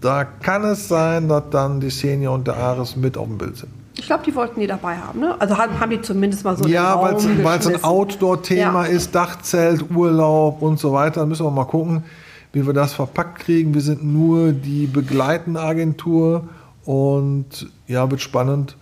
da 0.00 0.24
kann 0.24 0.64
es 0.64 0.88
sein, 0.88 1.28
dass 1.28 1.50
dann 1.50 1.80
die 1.80 1.90
Senior 1.90 2.34
und 2.34 2.46
der 2.46 2.56
Ares 2.56 2.96
mit 2.96 3.16
auf 3.16 3.26
dem 3.26 3.38
Bild 3.38 3.56
sind. 3.56 3.77
Ich 3.98 4.06
glaube, 4.06 4.22
die 4.24 4.34
wollten 4.34 4.60
die 4.60 4.66
dabei 4.68 4.96
haben, 4.96 5.18
ne? 5.18 5.34
Also 5.40 5.58
haben, 5.58 5.78
haben 5.80 5.90
die 5.90 6.00
zumindest 6.00 6.44
mal 6.44 6.56
so 6.56 6.64
in 6.64 6.70
ja, 6.70 7.00
weil 7.02 7.14
es 7.16 7.66
ein. 7.66 7.82
Outdoor-Thema 7.84 8.86
Ja. 8.86 8.92
ist, 8.92 9.12
Dachzelt, 9.14 9.90
Urlaub 9.90 10.62
und 10.62 10.78
so 10.78 10.92
weiter. 10.92 11.20
Da 11.20 11.26
müssen 11.26 11.44
wir 11.44 11.50
mal 11.50 11.64
gucken, 11.64 12.04
wie 12.52 12.64
wir 12.64 12.72
das 12.72 12.94
verpackt 12.94 13.40
kriegen. 13.40 13.74
Wir 13.74 13.80
sind 13.80 14.04
nur 14.04 14.52
die 14.52 14.86
begleitende 14.86 15.60
Agentur 15.60 16.44
und 16.84 17.68
ja, 17.88 18.08
wird 18.10 18.20
spannend. 18.20 18.76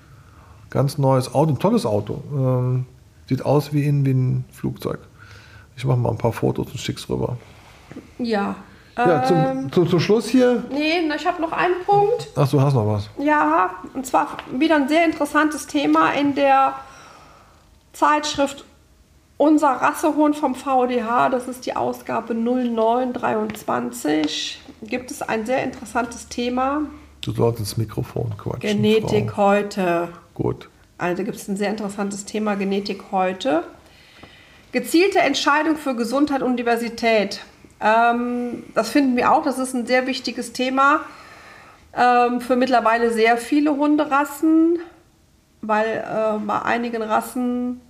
Ganz 0.69 0.99
neues 0.99 1.35
Auto, 1.35 1.53
ein 1.53 1.59
tolles 1.59 1.87
Auto. 1.87 2.23
Ähm, 2.33 2.85
sieht 3.27 3.45
aus 3.45 3.73
wie, 3.73 3.85
in, 3.87 4.05
wie 4.05 4.13
ein 4.13 4.45
Flugzeug. 4.53 4.99
Ich 5.77 5.85
mache 5.87 5.97
mal 5.99 6.11
ein 6.11 6.19
paar 6.19 6.33
Fotos 6.33 6.67
und 6.71 6.79
schick's 6.79 7.09
rüber. 7.09 7.39
Ja. 8.19 8.57
Ja, 8.97 9.25
zum, 9.25 9.37
Ähm, 9.37 9.73
zum, 9.73 9.89
zum 9.89 10.01
Schluss 10.01 10.29
hier. 10.29 10.63
nee, 10.71 11.01
ich 11.15 11.27
habe 11.27 11.43
noch 11.43 11.53
einen 11.53 11.83
Punkt. 11.85 12.29
Ach, 12.35 12.49
du 12.49 12.59
hast 12.61 12.73
noch 12.75 12.87
was. 12.87 13.09
Ja, 13.19 13.71
und 13.95 14.07
zwar 14.07 14.29
wieder 14.51 14.77
ein 14.77 14.89
sehr 14.89 15.05
interessantes 15.05 15.67
Thema 15.67 16.13
in 16.13 16.35
der 16.35 16.75
Zeitschrift 17.93 18.65
Unser 19.39 19.69
Rassehund 19.69 20.35
vom 20.35 20.55
VDH. 20.55 21.29
Das 21.29 21.47
ist 21.47 21.67
die 21.67 21.77
Ausgabe 21.77 22.35
0923. 22.35 24.63
Gibt 24.83 25.11
es 25.11 25.21
ein 25.21 25.45
sehr 25.45 25.63
interessantes 25.63 26.29
Thema. 26.29 26.81
Du 27.21 27.33
sollst 27.33 27.59
ins 27.61 27.77
Mikrofon 27.77 28.33
quatschen. 28.39 28.83
Genetik 28.83 29.33
Frau. 29.33 29.49
heute. 29.49 30.09
Gut. 30.33 30.71
Also 30.97 31.23
gibt 31.25 31.37
es 31.37 31.49
ein 31.49 31.59
sehr 31.59 31.69
interessantes 31.69 32.25
Thema 32.25 32.55
Genetik 32.55 33.03
heute. 33.13 33.65
Gezielte 34.73 35.19
Entscheidung 35.19 35.77
für 35.77 35.95
Gesundheit 35.95 36.41
und 36.43 36.57
Diversität. 36.57 37.41
Ähm, 37.81 38.65
das 38.75 38.91
finden 38.91 39.17
wir 39.17 39.33
auch. 39.33 39.43
Das 39.43 39.59
ist 39.59 39.75
ein 39.75 39.87
sehr 39.87 40.07
wichtiges 40.07 40.53
Thema 40.53 41.01
ähm, 41.97 42.41
für 42.41 42.57
mittlerweile 42.57 43.13
sehr 43.13 43.37
viele 43.39 43.77
Hunderassen, 43.77 44.79
weil 45.63 46.05
äh, 46.07 46.39
bei 46.45 46.63
einigen 46.63 47.03
Rassen 47.03 47.81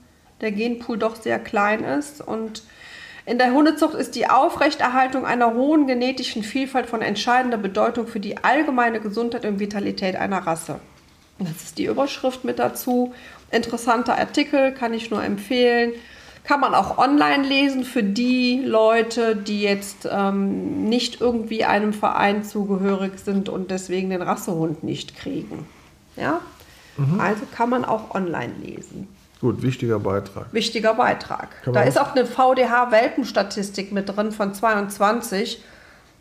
der 0.41 0.53
Genpool 0.53 0.99
doch 0.99 1.17
sehr 1.17 1.39
klein 1.39 1.83
ist. 1.83 2.21
Und 2.21 2.63
in 3.25 3.39
der 3.39 3.53
Hundezucht 3.53 3.95
ist 3.95 4.15
die 4.15 4.29
Aufrechterhaltung 4.29 5.27
einer 5.27 5.55
hohen 5.55 5.87
genetischen 5.87 6.45
Vielfalt 6.45 6.87
von 6.87 7.03
entscheidender 7.03 7.59
Bedeutung 7.59 8.07
für 8.07 8.21
die 8.21 8.45
allgemeine 8.45 9.01
Gesundheit 9.01 9.45
und 9.45 9.59
Vitalität 9.59 10.15
einer 10.15 10.47
Rasse. 10.47 10.79
Das 11.39 11.63
ist 11.65 11.79
die 11.79 11.87
Überschrift 11.87 12.45
mit 12.45 12.59
dazu. 12.59 13.13
Interessanter 13.51 14.17
Artikel, 14.17 14.73
kann 14.73 14.95
ich 14.95 15.11
nur 15.11 15.23
empfehlen. 15.23 15.93
Kann 16.47 16.61
man 16.61 16.75
auch 16.75 16.99
online 16.99 17.47
lesen 17.47 17.85
für 17.85 18.05
die 18.05 18.63
Leute, 18.65 19.35
die 19.35 19.63
jetzt 19.63 20.09
ähm, 20.11 20.85
nicht 20.85 21.21
irgendwie 21.21 21.65
einem 21.65 21.93
Verein 21.93 22.45
zugehörig 22.45 23.19
sind 23.19 23.49
und 23.49 23.71
deswegen 23.71 24.11
den 24.11 24.23
Rassehund 24.23 24.85
nicht 24.85 25.17
kriegen. 25.17 25.67
Ja? 26.17 26.41
Also 27.19 27.43
kann 27.55 27.69
man 27.69 27.85
auch 27.85 28.15
online 28.15 28.53
lesen. 28.63 29.09
Gut, 29.41 29.63
wichtiger 29.63 29.99
Beitrag. 29.99 30.53
Wichtiger 30.53 30.95
Beitrag. 30.95 31.63
Kann 31.63 31.75
Da 31.75 31.83
ist 31.83 32.01
auch 32.01 32.15
eine 32.15 32.25
VDH-Welpenstatistik 32.25 33.93
mit 33.93 34.09
drin 34.09 34.33
von 34.33 34.55
22. 34.55 35.63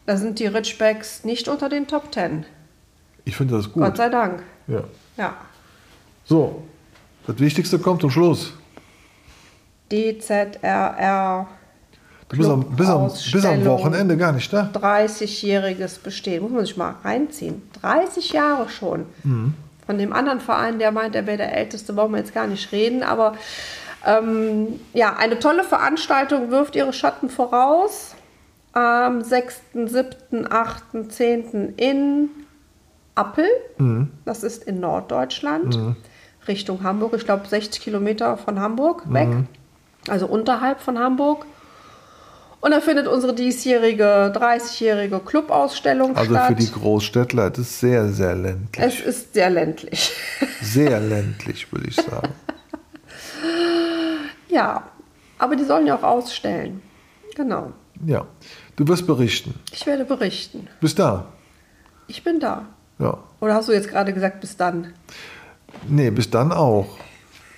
Da 0.05 0.17
sind 0.17 0.39
die 0.39 0.47
Ridgebacks 0.47 1.23
nicht 1.23 1.47
unter 1.47 1.69
den 1.69 1.87
Top 1.87 2.13
10. 2.13 2.45
Ich 3.23 3.37
finde 3.37 3.55
das 3.55 3.71
gut. 3.71 3.83
Gott 3.83 3.97
sei 3.97 4.09
Dank. 4.09 4.43
Ja. 4.67 4.83
Ja. 5.17 5.33
So, 6.25 6.63
das 7.25 7.39
Wichtigste 7.39 7.79
kommt 7.79 8.01
zum 8.01 8.11
Schluss. 8.11 8.53
DZRR 9.91 11.47
Du 12.29 12.37
bist 12.37 12.49
am, 12.49 12.63
bis, 12.75 12.89
am, 12.89 13.07
bis 13.07 13.45
am. 13.45 13.65
Wochenende 13.65 14.17
gar 14.17 14.31
nicht 14.31 14.51
da. 14.51 14.69
30-jähriges 14.73 15.99
Bestehen. 15.99 16.41
Muss 16.41 16.51
man 16.51 16.65
sich 16.65 16.75
mal 16.75 16.95
reinziehen. 17.03 17.61
30 17.81 18.31
Jahre 18.31 18.67
schon. 18.69 19.05
Von 19.85 19.97
dem 19.97 20.11
anderen 20.11 20.39
Verein, 20.39 20.79
der 20.79 20.91
meint, 20.91 21.15
er 21.15 21.27
wäre 21.27 21.37
der 21.37 21.55
Älteste, 21.55 21.95
wollen 21.95 22.11
wir 22.11 22.17
jetzt 22.17 22.33
gar 22.33 22.47
nicht 22.47 22.71
reden. 22.71 23.03
Aber 23.03 23.35
ähm, 24.05 24.79
ja, 24.93 25.15
eine 25.15 25.37
tolle 25.37 25.63
Veranstaltung 25.63 26.49
wirft 26.49 26.75
ihre 26.75 26.93
Schatten 26.93 27.29
voraus. 27.29 28.15
Am 28.73 29.21
6., 29.21 29.61
7., 29.85 30.51
8., 30.51 30.83
10. 31.09 31.73
in 31.77 32.29
Appel. 33.13 33.47
Das 34.25 34.43
ist 34.43 34.63
in 34.63 34.79
Norddeutschland. 34.79 35.77
Richtung 36.47 36.83
Hamburg. 36.83 37.13
Ich 37.15 37.25
glaube 37.25 37.47
60 37.47 37.81
Kilometer 37.81 38.35
von 38.37 38.59
Hamburg 38.59 39.03
weg. 39.13 39.29
Also 40.09 40.27
unterhalb 40.27 40.79
von 40.81 40.99
Hamburg. 40.99 41.45
Und 42.61 42.71
da 42.71 42.79
findet 42.81 43.07
unsere 43.07 43.33
diesjährige 43.35 44.33
30-jährige 44.35 45.19
Clubausstellung 45.19 46.15
Also 46.15 46.33
statt. 46.33 46.47
für 46.47 46.55
die 46.55 46.71
Großstädtler, 46.71 47.49
das 47.51 47.59
ist 47.59 47.79
sehr, 47.79 48.07
sehr 48.09 48.35
ländlich. 48.35 48.83
es 48.83 48.99
ist 49.01 49.33
sehr 49.33 49.49
ländlich. 49.51 50.13
Sehr 50.61 50.99
ländlich, 50.99 51.71
würde 51.71 51.87
ich 51.89 51.95
sagen. 51.95 52.33
ja, 54.49 54.83
aber 55.37 55.55
die 55.55 55.63
sollen 55.63 55.85
ja 55.85 55.95
auch 55.95 56.03
ausstellen. 56.03 56.81
Genau. 57.35 57.71
Ja. 58.05 58.25
Du 58.75 58.87
wirst 58.87 59.05
berichten. 59.05 59.53
Ich 59.71 59.85
werde 59.85 60.05
berichten. 60.05 60.67
Bis 60.81 60.95
da. 60.95 61.27
Ich 62.07 62.23
bin 62.23 62.39
da. 62.39 62.65
Ja. 62.99 63.17
Oder 63.41 63.53
hast 63.55 63.67
du 63.69 63.73
jetzt 63.73 63.89
gerade 63.89 64.13
gesagt, 64.13 64.41
bis 64.41 64.57
dann? 64.57 64.93
Nee, 65.87 66.09
bis 66.09 66.29
dann 66.29 66.51
auch. 66.51 66.97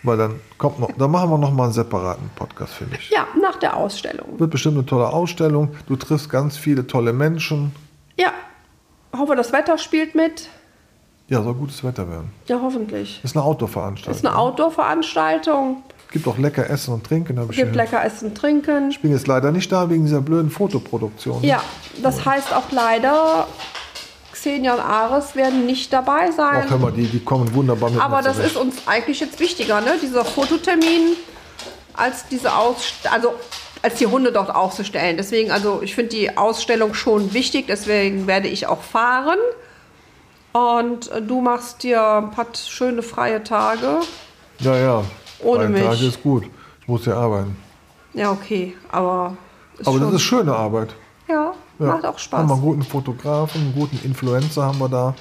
Weil 0.04 0.18
dann 0.18 0.40
kommt 0.58 0.80
noch, 0.80 0.92
dann 0.98 1.12
machen 1.12 1.30
wir 1.30 1.38
noch 1.38 1.52
mal 1.52 1.66
einen 1.66 1.74
separaten 1.74 2.30
Podcast, 2.36 2.74
finde 2.74 2.98
ich. 2.98 3.10
Ja, 3.10 3.28
nach 3.42 3.58
der 3.58 3.76
Ausstellung. 3.76 4.40
Wird 4.40 4.52
bestimmt 4.52 4.78
eine 4.78 4.86
tolle 4.86 5.10
Ausstellung. 5.10 5.70
Du 5.88 5.96
triffst 5.96 6.30
ganz 6.30 6.58
viele 6.58 6.86
tolle 6.86 7.14
Menschen. 7.14 7.74
Ja, 8.16 8.32
hoffe, 9.16 9.36
das 9.36 9.52
Wetter 9.54 9.78
spielt 9.78 10.16
mit. 10.16 10.50
Ja, 11.30 11.44
soll 11.44 11.56
gutes 11.56 11.84
Wetter 11.84 12.10
werden. 12.10 12.32
Ja, 12.48 12.60
hoffentlich. 12.62 13.20
Ist 13.24 13.36
eine 13.36 13.44
Outdoor-Veranstaltung. 13.44 14.16
Ist 14.16 14.26
eine 14.26 14.38
Outdoor-Veranstaltung. 14.38 15.84
Gibt 16.12 16.26
auch 16.26 16.38
lecker 16.38 16.70
Essen 16.70 16.94
und 16.94 17.06
Trinken, 17.06 17.38
habe 17.38 17.52
ich 17.52 17.58
Gibt 17.58 17.76
lecker 17.76 18.04
Essen, 18.04 18.34
trinken. 18.34 18.92
Ich 18.92 19.02
bin 19.02 19.12
jetzt 19.12 19.28
leider 19.28 19.52
nicht 19.52 19.70
da 19.72 19.90
wegen 19.90 20.06
dieser 20.06 20.22
blöden 20.22 20.50
Fotoproduktion. 20.50 21.44
Ja, 21.44 21.62
das 22.02 22.26
heißt 22.26 22.54
auch 22.56 22.72
leider, 22.72 23.46
Xenia 24.48 24.74
und 24.76 24.80
Ares 24.80 25.36
werden 25.36 25.66
nicht 25.66 25.92
dabei 25.92 26.32
sein. 26.32 26.70
Hör 26.70 26.78
mal, 26.78 26.92
die, 26.92 27.06
die 27.06 27.20
kommen 27.20 27.54
wunderbar 27.54 27.90
mit 27.90 28.02
Aber 28.02 28.22
das 28.22 28.38
ist 28.38 28.56
uns 28.56 28.88
eigentlich 28.88 29.20
jetzt 29.20 29.40
wichtiger, 29.40 29.82
ne? 29.82 29.98
Dieser 30.02 30.24
Fototermin, 30.24 31.18
als 31.94 32.28
diese 32.28 32.56
Ausstellung, 32.56 33.14
also 33.14 33.34
als 33.82 33.96
die 33.96 34.08
Hunde 34.08 34.32
dort 34.32 34.54
auszustellen. 34.56 35.18
Deswegen, 35.18 35.52
also 35.52 35.82
ich 35.82 35.96
finde 35.96 36.16
die 36.16 36.38
Ausstellung 36.38 36.94
schon 36.94 37.34
wichtig, 37.34 37.66
deswegen 37.68 38.26
werde 38.26 38.48
ich 38.48 38.68
auch 38.68 38.82
fahren. 38.82 39.38
Und 40.54 41.12
äh, 41.12 41.22
du 41.22 41.42
machst 41.42 41.84
dir 41.84 42.02
ein 42.02 42.32
paar 42.32 42.48
schöne 42.56 43.04
freie 43.04 43.44
Tage. 43.44 44.00
Ja, 44.60 44.78
ja. 44.78 45.04
Ohne 45.40 45.66
Drei 45.66 45.70
mich. 45.70 45.84
Tage 45.84 46.06
ist 46.08 46.24
gut. 46.24 46.46
Ich 46.82 46.88
muss 46.88 47.06
ja 47.06 47.16
arbeiten. 47.16 47.58
Ja, 48.14 48.32
okay, 48.32 48.76
aber. 48.92 49.36
Aber 49.84 50.00
das 50.00 50.14
ist 50.14 50.22
schöne 50.22 50.56
Arbeit. 50.56 50.96
Ja, 51.28 51.54
Ja. 51.80 51.86
macht 51.88 52.06
auch 52.06 52.10
Haben 52.14 52.18
Spaß. 52.20 52.48
wir 52.48 52.54
einen 52.54 52.62
guten 52.62 52.84
Fotografen, 52.84 53.62
einen 53.62 53.74
guten 53.76 54.00
Influencer 54.04 54.64
haben 54.66 54.80
wir 54.80 54.90
da 54.90 55.16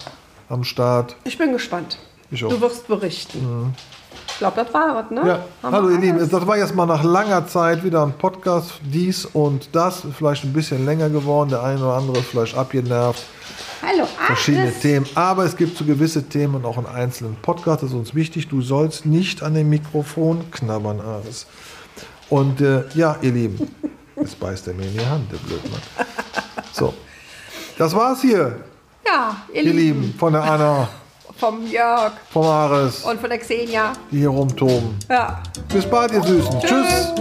am 0.49 0.65
Start. 0.65 1.17
Ich 1.25 1.37
bin 1.39 1.53
gespannt. 1.53 1.99
Ich 2.31 2.45
auch. 2.45 2.49
Du 2.49 2.61
wirst 2.61 2.89
berichten. 2.89 3.75
Ich 4.29 4.39
glaube, 4.39 4.63
das 4.65 4.75
war 4.75 4.95
was, 4.97 5.11
ne? 5.11 5.27
Ja, 5.29 5.45
Haben 5.63 5.75
hallo 5.75 5.91
ihr 5.91 5.99
Lieben, 5.99 6.19
alles? 6.19 6.31
das 6.31 6.47
war 6.47 6.57
jetzt 6.59 6.75
mal 6.75 6.87
nach 6.87 7.03
langer 7.05 7.47
Zeit 7.47 7.85
wieder 7.85 8.03
ein 8.03 8.13
Podcast, 8.19 8.73
dies 8.85 9.25
und 9.25 9.69
das, 9.73 10.03
vielleicht 10.17 10.45
ein 10.45 10.53
bisschen 10.53 10.85
länger 10.85 11.09
geworden, 11.09 11.51
der 11.51 11.63
eine 11.63 11.81
oder 11.81 11.95
andere 11.95 12.19
ist 12.19 12.27
vielleicht 12.27 12.57
abgenervt, 12.57 13.23
Hallo, 13.83 14.07
verschiedene 14.27 14.65
Ares. 14.69 14.81
Themen, 14.81 15.07
aber 15.15 15.45
es 15.45 15.57
gibt 15.57 15.77
so 15.79 15.85
gewisse 15.85 16.25
Themen 16.25 16.55
und 16.57 16.65
auch 16.65 16.77
einen 16.77 16.87
einzelnen 16.87 17.37
Podcast, 17.37 17.83
das 17.83 17.91
ist 17.91 17.97
uns 17.97 18.15
wichtig, 18.15 18.49
du 18.49 18.61
sollst 18.63 19.07
nicht 19.07 19.43
an 19.43 19.55
dem 19.55 19.69
Mikrofon 19.71 20.51
knabbern, 20.51 21.01
Ares. 21.01 21.47
Und 22.29 22.61
äh, 22.61 22.85
ja, 22.95 23.17
ihr 23.23 23.33
Lieben, 23.33 23.71
jetzt 24.17 24.39
beißt 24.41 24.67
er 24.69 24.75
mir 24.75 24.87
in 24.87 24.93
die 24.99 25.07
Hand, 25.07 25.31
der 25.33 25.39
Blödmann. 25.39 25.81
So, 26.77 26.93
das 27.79 27.95
war's 27.95 28.21
hier, 28.21 28.61
Ja, 29.07 29.35
ihr, 29.53 29.63
ihr 29.63 29.73
Lieben. 29.73 30.03
Lieben, 30.03 30.15
von 30.19 30.33
der 30.35 30.43
Anna, 30.43 30.89
Vom 31.39 31.67
Jörg 31.67 32.13
vom 32.31 32.45
Ares, 32.47 33.03
und 33.05 33.19
von 33.21 33.31
der 33.31 33.39
Xenia. 33.39 33.93
die 34.11 34.19
hier 34.19 34.29
rumtoben. 34.29 34.99
Ja. 35.09 35.43
Bis 35.73 35.87
bald, 35.87 36.13
ihr 36.13 36.23
Süßen. 36.23 36.61
Tschüss. 36.61 37.13